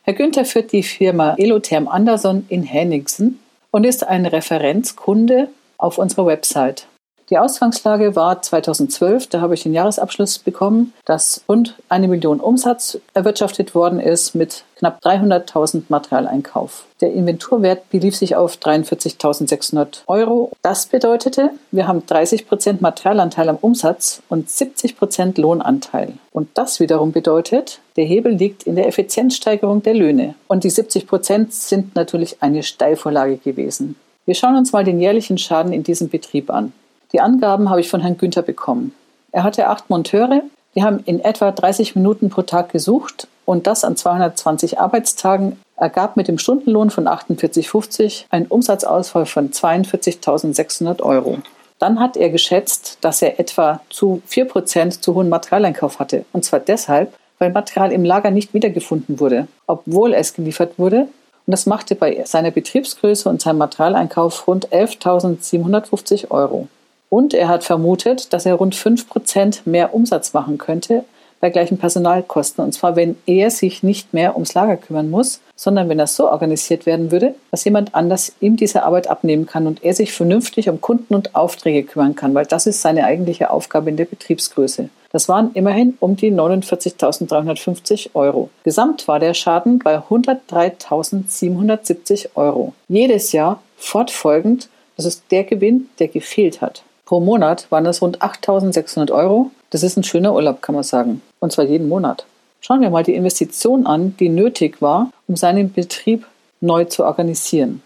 Herr 0.02 0.14
Günther 0.14 0.44
führt 0.44 0.72
die 0.72 0.82
Firma 0.82 1.34
Elotherm 1.38 1.86
Anderson 1.86 2.44
in 2.48 2.62
Henningsen 2.64 3.38
und 3.70 3.84
ist 3.84 4.06
ein 4.06 4.26
Referenzkunde 4.26 5.48
auf 5.78 5.98
unserer 5.98 6.26
Website. 6.26 6.86
Die 7.30 7.38
Ausgangslage 7.38 8.16
war 8.16 8.42
2012, 8.42 9.28
da 9.28 9.40
habe 9.40 9.54
ich 9.54 9.62
den 9.62 9.72
Jahresabschluss 9.72 10.40
bekommen, 10.40 10.92
dass 11.04 11.44
rund 11.48 11.76
eine 11.88 12.08
Million 12.08 12.40
Umsatz 12.40 12.98
erwirtschaftet 13.14 13.72
worden 13.72 14.00
ist 14.00 14.34
mit 14.34 14.64
knapp 14.74 15.00
300.000 15.00 15.84
Materialeinkauf. 15.90 16.86
Der 17.00 17.12
Inventurwert 17.12 17.88
belief 17.90 18.16
sich 18.16 18.34
auf 18.34 18.56
43.600 18.56 20.02
Euro. 20.08 20.50
Das 20.62 20.86
bedeutete, 20.86 21.50
wir 21.70 21.86
haben 21.86 22.04
30 22.04 22.48
Prozent 22.48 22.80
Materialanteil 22.80 23.48
am 23.48 23.58
Umsatz 23.60 24.22
und 24.28 24.50
70 24.50 24.96
Prozent 24.96 25.38
Lohnanteil. 25.38 26.14
Und 26.32 26.48
das 26.54 26.80
wiederum 26.80 27.12
bedeutet, 27.12 27.78
der 27.94 28.06
Hebel 28.06 28.32
liegt 28.32 28.64
in 28.64 28.74
der 28.74 28.88
Effizienzsteigerung 28.88 29.84
der 29.84 29.94
Löhne. 29.94 30.34
Und 30.48 30.64
die 30.64 30.70
70 30.70 31.06
Prozent 31.06 31.54
sind 31.54 31.94
natürlich 31.94 32.42
eine 32.42 32.64
Steilvorlage 32.64 33.36
gewesen. 33.36 33.94
Wir 34.26 34.34
schauen 34.34 34.56
uns 34.56 34.72
mal 34.72 34.84
den 34.84 35.00
jährlichen 35.00 35.38
Schaden 35.38 35.72
in 35.72 35.84
diesem 35.84 36.08
Betrieb 36.08 36.50
an. 36.50 36.72
Die 37.12 37.20
Angaben 37.20 37.70
habe 37.70 37.80
ich 37.80 37.88
von 37.88 38.00
Herrn 38.00 38.18
Günther 38.18 38.42
bekommen. 38.42 38.94
Er 39.32 39.42
hatte 39.42 39.68
acht 39.68 39.90
Monteure, 39.90 40.42
die 40.74 40.82
haben 40.82 41.00
in 41.04 41.20
etwa 41.20 41.50
30 41.50 41.96
Minuten 41.96 42.30
pro 42.30 42.42
Tag 42.42 42.70
gesucht 42.70 43.26
und 43.44 43.66
das 43.66 43.84
an 43.84 43.96
220 43.96 44.78
Arbeitstagen 44.78 45.60
ergab 45.76 46.16
mit 46.16 46.28
dem 46.28 46.38
Stundenlohn 46.38 46.90
von 46.90 47.08
48,50 47.08 48.24
einen 48.30 48.46
Umsatzausfall 48.46 49.26
von 49.26 49.50
42.600 49.50 51.02
Euro. 51.02 51.38
Dann 51.80 51.98
hat 51.98 52.16
er 52.16 52.28
geschätzt, 52.28 52.98
dass 53.00 53.22
er 53.22 53.40
etwa 53.40 53.80
zu 53.88 54.22
4% 54.28 55.00
zu 55.00 55.14
hohen 55.14 55.30
Materialeinkauf 55.30 55.98
hatte. 55.98 56.26
Und 56.32 56.44
zwar 56.44 56.60
deshalb, 56.60 57.14
weil 57.38 57.50
Material 57.50 57.90
im 57.90 58.04
Lager 58.04 58.30
nicht 58.30 58.52
wiedergefunden 58.52 59.18
wurde, 59.18 59.48
obwohl 59.66 60.12
es 60.12 60.34
geliefert 60.34 60.78
wurde. 60.78 61.08
Und 61.46 61.52
das 61.52 61.64
machte 61.64 61.94
bei 61.94 62.22
seiner 62.26 62.50
Betriebsgröße 62.50 63.28
und 63.28 63.40
seinem 63.40 63.58
Materialeinkauf 63.58 64.46
rund 64.46 64.68
11.750 64.68 66.30
Euro. 66.30 66.68
Und 67.10 67.34
er 67.34 67.48
hat 67.48 67.64
vermutet, 67.64 68.32
dass 68.32 68.46
er 68.46 68.54
rund 68.54 68.74
5% 68.74 69.62
mehr 69.66 69.94
Umsatz 69.94 70.32
machen 70.32 70.56
könnte 70.56 71.04
bei 71.40 71.50
gleichen 71.50 71.78
Personalkosten. 71.78 72.64
Und 72.64 72.72
zwar, 72.72 72.96
wenn 72.96 73.16
er 73.26 73.50
sich 73.50 73.82
nicht 73.82 74.14
mehr 74.14 74.34
ums 74.34 74.54
Lager 74.54 74.76
kümmern 74.76 75.10
muss, 75.10 75.40
sondern 75.56 75.88
wenn 75.88 75.98
das 75.98 76.14
so 76.14 76.30
organisiert 76.30 76.86
werden 76.86 77.10
würde, 77.10 77.34
dass 77.50 77.64
jemand 77.64 77.94
anders 77.94 78.32
ihm 78.40 78.56
diese 78.56 78.84
Arbeit 78.84 79.08
abnehmen 79.08 79.46
kann 79.46 79.66
und 79.66 79.82
er 79.82 79.94
sich 79.94 80.12
vernünftig 80.12 80.68
um 80.68 80.80
Kunden 80.80 81.14
und 81.14 81.34
Aufträge 81.34 81.82
kümmern 81.82 82.14
kann, 82.14 82.34
weil 82.34 82.46
das 82.46 82.66
ist 82.66 82.80
seine 82.80 83.04
eigentliche 83.04 83.50
Aufgabe 83.50 83.90
in 83.90 83.96
der 83.96 84.04
Betriebsgröße. 84.04 84.88
Das 85.12 85.28
waren 85.28 85.50
immerhin 85.54 85.96
um 85.98 86.14
die 86.14 86.32
49.350 86.32 88.10
Euro. 88.14 88.50
Gesamt 88.62 89.08
war 89.08 89.18
der 89.18 89.34
Schaden 89.34 89.80
bei 89.80 89.98
103.770 89.98 92.28
Euro. 92.36 92.74
Jedes 92.86 93.32
Jahr 93.32 93.60
fortfolgend, 93.76 94.68
das 94.96 95.06
ist 95.06 95.24
der 95.32 95.42
Gewinn, 95.42 95.88
der 95.98 96.06
gefehlt 96.08 96.60
hat. 96.60 96.84
Pro 97.10 97.18
Monat 97.18 97.66
waren 97.70 97.82
das 97.82 98.02
rund 98.02 98.22
8600 98.22 99.10
Euro. 99.10 99.50
Das 99.70 99.82
ist 99.82 99.96
ein 99.96 100.04
schöner 100.04 100.32
Urlaub, 100.32 100.62
kann 100.62 100.76
man 100.76 100.84
sagen. 100.84 101.22
Und 101.40 101.50
zwar 101.50 101.64
jeden 101.64 101.88
Monat. 101.88 102.24
Schauen 102.60 102.82
wir 102.82 102.90
mal 102.90 103.02
die 103.02 103.16
Investition 103.16 103.84
an, 103.84 104.14
die 104.20 104.28
nötig 104.28 104.80
war, 104.80 105.10
um 105.26 105.34
seinen 105.34 105.72
Betrieb 105.72 106.24
neu 106.60 106.84
zu 106.84 107.04
organisieren. 107.04 107.82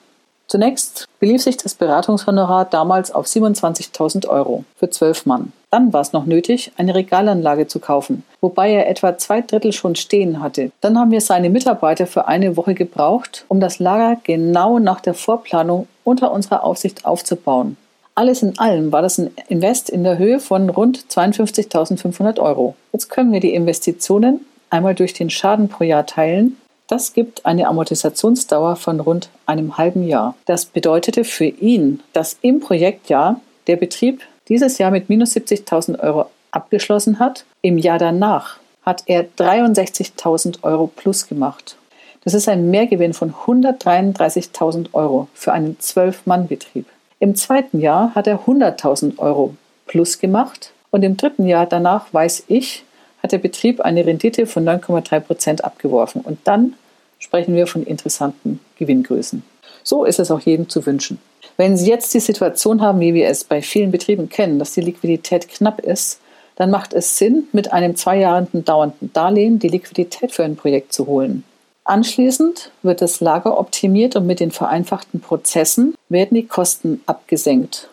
Zunächst 0.47 1.07
belief 1.21 1.41
sich 1.41 1.57
das 1.57 1.73
Beratungshonorar 1.73 2.67
damals 2.67 3.13
auf 3.13 3.25
27.000 3.25 4.29
Euro 4.29 4.65
für 4.77 4.91
zwölf 4.91 5.25
Mann. 5.25 5.55
Dann 5.71 5.95
war 5.95 6.03
es 6.03 6.13
noch 6.13 6.27
nötig, 6.27 6.73
eine 6.77 6.95
Regalanlage 6.95 7.67
zu 7.67 7.81
kaufen, 7.81 8.25
wobei 8.43 8.73
er 8.73 8.91
etwa 8.91 9.17
zwei 9.17 9.41
Drittel 9.41 9.73
schon 9.73 9.95
stehen 9.95 10.43
hatte. 10.43 10.71
Dann 10.83 10.99
haben 10.99 11.13
wir 11.13 11.23
seine 11.23 11.49
Mitarbeiter 11.49 12.07
für 12.07 12.29
eine 12.29 12.59
Woche 12.59 12.75
gebraucht, 12.75 13.47
um 13.49 13.59
das 13.59 13.79
Lager 13.79 14.21
genau 14.23 14.79
nach 14.79 15.01
der 15.01 15.15
Vorplanung 15.15 15.89
unter 16.05 16.31
unserer 16.31 16.63
Aufsicht 16.63 17.07
aufzubauen. 17.07 17.79
Alles 18.17 18.43
in 18.43 18.59
allem 18.59 18.93
war 18.93 19.03
das 19.03 19.19
ein 19.19 19.33
Invest 19.49 19.91
in 19.91 20.05
der 20.05 20.19
Höhe 20.19 20.39
von 20.39 20.71
rund 20.71 21.07
52.500 21.11 22.39
Euro. 22.39 22.77
Jetzt 22.93 23.09
können 23.09 23.33
wir 23.33 23.41
die 23.41 23.55
Investitionen 23.55 24.47
einmal 24.71 24.95
durch 24.95 25.15
den 25.15 25.31
Schaden 25.31 25.69
pro 25.69 25.83
Jahr 25.83 26.07
teilen. 26.07 26.57
Das 26.87 27.13
gibt 27.13 27.45
eine 27.45 27.67
Amortisationsdauer 27.67 28.77
von 28.77 29.01
rund 29.01 29.31
einem 29.47 29.79
halben 29.79 30.07
Jahr. 30.07 30.37
Das 30.47 30.67
bedeutete 30.67 31.25
für 31.25 31.47
ihn, 31.47 32.01
dass 32.13 32.39
im 32.41 32.61
Projektjahr 32.61 33.41
der 33.67 33.77
Betrieb 33.77 34.23
dieses 34.49 34.79
Jahr 34.79 34.93
mit 34.93 35.09
minus 35.09 35.35
70.000 35.35 35.99
Euro 36.01 36.27
abgeschlossen 36.53 37.19
hat. 37.19 37.45
Im 37.63 37.79
Jahr 37.79 37.99
danach 37.99 38.59
hat 38.83 39.03
er 39.07 39.25
63.000 39.25 40.63
Euro 40.63 40.87
plus 40.87 41.27
gemacht. 41.27 41.77
Das 42.23 42.35
ist 42.35 42.49
ein 42.49 42.71
Mehrgewinn 42.71 43.13
von 43.13 43.35
133.000 43.35 44.89
Euro 44.93 45.29
für 45.35 45.53
einen 45.53 45.81
Zwölf-Mann-Betrieb. 45.81 46.87
Im 47.21 47.35
zweiten 47.35 47.81
Jahr 47.81 48.15
hat 48.15 48.27
er 48.27 48.41
100.000 48.41 49.19
Euro 49.19 49.55
plus 49.87 50.19
gemacht 50.19 50.73
Und 50.91 51.03
im 51.03 51.17
dritten 51.17 51.47
Jahr 51.47 51.67
danach 51.67 52.07
weiß 52.13 52.45
ich, 52.47 52.85
hat 53.21 53.33
der 53.33 53.39
Betrieb 53.39 53.81
eine 53.81 54.07
Rendite 54.07 54.47
von 54.47 54.65
9,3 54.65 55.21
Prozent 55.21 55.65
abgeworfen. 55.65 56.21
Und 56.21 56.39
dann 56.45 56.75
sprechen 57.19 57.57
wir 57.57 57.67
von 57.67 57.83
interessanten 57.83 58.61
Gewinngrößen. 58.79 59.43
So 59.83 60.05
ist 60.05 60.21
es 60.21 60.31
auch 60.31 60.41
jedem 60.41 60.69
zu 60.69 60.87
wünschen. 60.87 61.19
Wenn 61.57 61.77
Sie 61.77 61.91
jetzt 61.91 62.15
die 62.15 62.21
Situation 62.21 62.81
haben, 62.81 63.01
wie 63.01 63.15
wir 63.15 63.29
es 63.29 63.43
bei 63.43 63.61
vielen 63.63 63.91
Betrieben 63.91 64.29
kennen, 64.29 64.59
dass 64.59 64.73
die 64.73 64.83
Liquidität 64.83 65.49
knapp 65.49 65.81
ist, 65.81 66.21
dann 66.57 66.71
macht 66.71 66.93
es 66.93 67.19
Sinn, 67.19 67.49
mit 67.53 67.73
einem 67.73 67.97
zwei 67.97 68.19
Jahre 68.19 68.47
dauernden 68.53 69.13
Darlehen 69.13 69.59
die 69.59 69.69
Liquidität 69.69 70.33
für 70.33 70.45
ein 70.45 70.57
Projekt 70.57 70.93
zu 70.93 71.07
holen. 71.07 71.43
Anschließend 71.85 72.71
wird 72.83 73.03
das 73.03 73.21
Lager 73.21 73.59
optimiert 73.59 74.17
und 74.17 74.27
mit 74.27 74.41
den 74.41 74.51
vereinfachten 74.51 75.21
Prozessen 75.21 75.95
werden 76.09 76.35
die 76.35 76.47
Kosten 76.47 77.03
abgesenkt. 77.05 77.89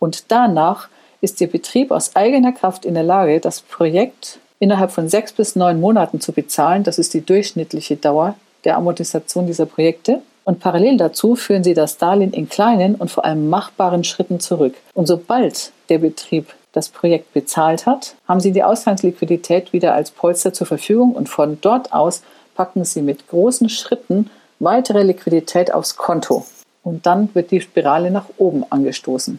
Und 0.00 0.32
danach 0.32 0.88
ist 1.20 1.40
Ihr 1.40 1.46
Betrieb 1.48 1.92
aus 1.92 2.16
eigener 2.16 2.52
Kraft 2.52 2.84
in 2.84 2.94
der 2.94 3.04
Lage, 3.04 3.40
das 3.40 3.60
Projekt 3.60 4.40
innerhalb 4.58 4.90
von 4.90 5.08
sechs 5.08 5.32
bis 5.32 5.54
neun 5.54 5.80
Monaten 5.80 6.20
zu 6.20 6.32
bezahlen. 6.32 6.82
Das 6.82 6.98
ist 6.98 7.14
die 7.14 7.24
durchschnittliche 7.24 7.96
Dauer 7.96 8.34
der 8.64 8.76
Amortisation 8.76 9.46
dieser 9.46 9.66
Projekte. 9.66 10.22
Und 10.44 10.60
parallel 10.60 10.96
dazu 10.96 11.34
führen 11.36 11.64
sie 11.64 11.74
das 11.74 11.98
Darlehen 11.98 12.32
in 12.32 12.48
kleinen 12.48 12.94
und 12.96 13.10
vor 13.10 13.24
allem 13.24 13.48
machbaren 13.48 14.04
Schritten 14.04 14.40
zurück. 14.40 14.74
Und 14.94 15.06
sobald 15.06 15.72
der 15.88 15.98
Betrieb 15.98 16.54
das 16.72 16.88
Projekt 16.88 17.32
bezahlt 17.32 17.86
hat, 17.86 18.14
haben 18.28 18.40
sie 18.40 18.52
die 18.52 18.62
Ausgangsliquidität 18.62 19.72
wieder 19.72 19.94
als 19.94 20.10
Polster 20.10 20.52
zur 20.52 20.66
Verfügung 20.66 21.12
und 21.12 21.28
von 21.28 21.58
dort 21.60 21.92
aus 21.92 22.22
packen 22.56 22.84
sie 22.84 23.02
mit 23.02 23.28
großen 23.28 23.68
Schritten 23.68 24.30
weitere 24.58 25.02
Liquidität 25.02 25.72
aufs 25.72 25.96
Konto. 25.96 26.46
Und 26.82 27.06
dann 27.06 27.34
wird 27.34 27.50
die 27.50 27.60
Spirale 27.60 28.10
nach 28.10 28.26
oben 28.38 28.64
angestoßen. 28.70 29.38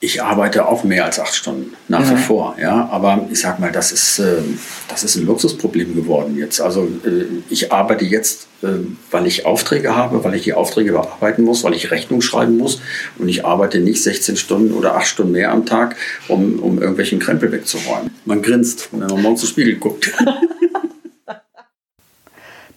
Ich 0.00 0.22
arbeite 0.22 0.68
auch 0.68 0.84
mehr 0.84 1.06
als 1.06 1.18
acht 1.18 1.34
Stunden 1.34 1.74
nach 1.88 2.02
ja. 2.02 2.10
wie 2.10 2.20
vor, 2.20 2.56
ja. 2.60 2.86
Aber 2.90 3.26
ich 3.30 3.40
sag 3.40 3.58
mal, 3.60 3.72
das 3.72 3.92
ist, 3.92 4.18
äh, 4.18 4.42
das 4.88 5.04
ist 5.04 5.16
ein 5.16 5.24
Luxusproblem 5.24 5.94
geworden 5.94 6.36
jetzt. 6.36 6.60
Also 6.60 6.82
äh, 6.82 7.24
ich 7.48 7.72
arbeite 7.72 8.04
jetzt, 8.04 8.46
äh, 8.62 8.66
weil 9.10 9.26
ich 9.26 9.46
Aufträge 9.46 9.96
habe, 9.96 10.22
weil 10.22 10.34
ich 10.34 10.42
die 10.42 10.52
Aufträge 10.52 10.92
bearbeiten 10.92 11.44
muss, 11.44 11.64
weil 11.64 11.72
ich 11.72 11.90
Rechnung 11.90 12.20
schreiben 12.20 12.58
muss. 12.58 12.82
Und 13.18 13.30
ich 13.30 13.46
arbeite 13.46 13.80
nicht 13.80 14.02
16 14.02 14.36
Stunden 14.36 14.74
oder 14.74 14.96
acht 14.96 15.06
Stunden 15.06 15.32
mehr 15.32 15.50
am 15.50 15.64
Tag, 15.64 15.96
um, 16.28 16.58
um 16.58 16.78
irgendwelchen 16.78 17.18
Krempel 17.18 17.50
wegzuräumen. 17.50 18.10
Man 18.26 18.42
grinst, 18.42 18.90
wenn 18.92 19.00
man 19.00 19.22
morgens 19.22 19.40
zum 19.40 19.48
Spiegel 19.48 19.76
guckt. 19.76 20.12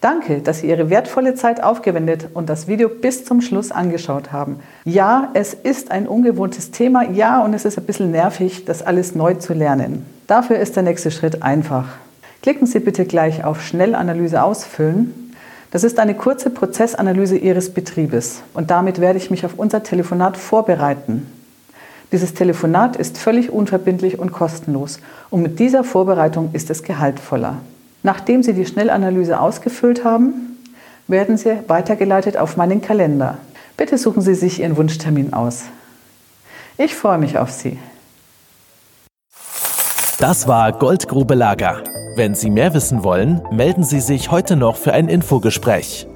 Danke, 0.00 0.40
dass 0.40 0.60
Sie 0.60 0.68
Ihre 0.68 0.88
wertvolle 0.88 1.34
Zeit 1.34 1.62
aufgewendet 1.62 2.28
und 2.32 2.48
das 2.48 2.66
Video 2.66 2.88
bis 2.88 3.26
zum 3.26 3.42
Schluss 3.42 3.70
angeschaut 3.70 4.32
haben. 4.32 4.60
Ja, 4.86 5.28
es 5.34 5.52
ist 5.52 5.90
ein 5.90 6.08
ungewohntes 6.08 6.70
Thema, 6.70 7.02
ja, 7.10 7.44
und 7.44 7.52
es 7.52 7.66
ist 7.66 7.76
ein 7.76 7.84
bisschen 7.84 8.10
nervig, 8.10 8.64
das 8.64 8.82
alles 8.82 9.14
neu 9.14 9.34
zu 9.34 9.52
lernen. 9.52 10.06
Dafür 10.26 10.58
ist 10.58 10.74
der 10.76 10.84
nächste 10.84 11.10
Schritt 11.10 11.42
einfach. 11.42 11.86
Klicken 12.40 12.66
Sie 12.66 12.80
bitte 12.80 13.04
gleich 13.04 13.44
auf 13.44 13.62
Schnellanalyse 13.62 14.42
ausfüllen. 14.42 15.34
Das 15.70 15.84
ist 15.84 15.98
eine 15.98 16.14
kurze 16.14 16.48
Prozessanalyse 16.48 17.36
Ihres 17.36 17.68
Betriebes 17.74 18.40
und 18.54 18.70
damit 18.70 19.02
werde 19.02 19.18
ich 19.18 19.30
mich 19.30 19.44
auf 19.44 19.58
unser 19.58 19.82
Telefonat 19.82 20.38
vorbereiten. 20.38 21.30
Dieses 22.10 22.32
Telefonat 22.32 22.96
ist 22.96 23.18
völlig 23.18 23.50
unverbindlich 23.50 24.18
und 24.18 24.32
kostenlos 24.32 24.98
und 25.28 25.42
mit 25.42 25.58
dieser 25.58 25.84
Vorbereitung 25.84 26.50
ist 26.54 26.70
es 26.70 26.82
gehaltvoller. 26.82 27.58
Nachdem 28.02 28.42
Sie 28.42 28.54
die 28.54 28.66
Schnellanalyse 28.66 29.38
ausgefüllt 29.38 30.04
haben, 30.04 30.58
werden 31.06 31.36
Sie 31.36 31.58
weitergeleitet 31.66 32.36
auf 32.36 32.56
meinen 32.56 32.80
Kalender. 32.80 33.38
Bitte 33.76 33.98
suchen 33.98 34.22
Sie 34.22 34.34
sich 34.34 34.60
Ihren 34.60 34.76
Wunschtermin 34.76 35.32
aus. 35.32 35.64
Ich 36.78 36.94
freue 36.94 37.18
mich 37.18 37.38
auf 37.38 37.50
Sie. 37.50 37.78
Das 40.18 40.46
war 40.48 40.72
Goldgrube 40.72 41.34
Lager. 41.34 41.82
Wenn 42.14 42.34
Sie 42.34 42.50
mehr 42.50 42.74
wissen 42.74 43.04
wollen, 43.04 43.40
melden 43.50 43.84
Sie 43.84 44.00
sich 44.00 44.30
heute 44.30 44.56
noch 44.56 44.76
für 44.76 44.92
ein 44.92 45.08
Infogespräch. 45.08 46.06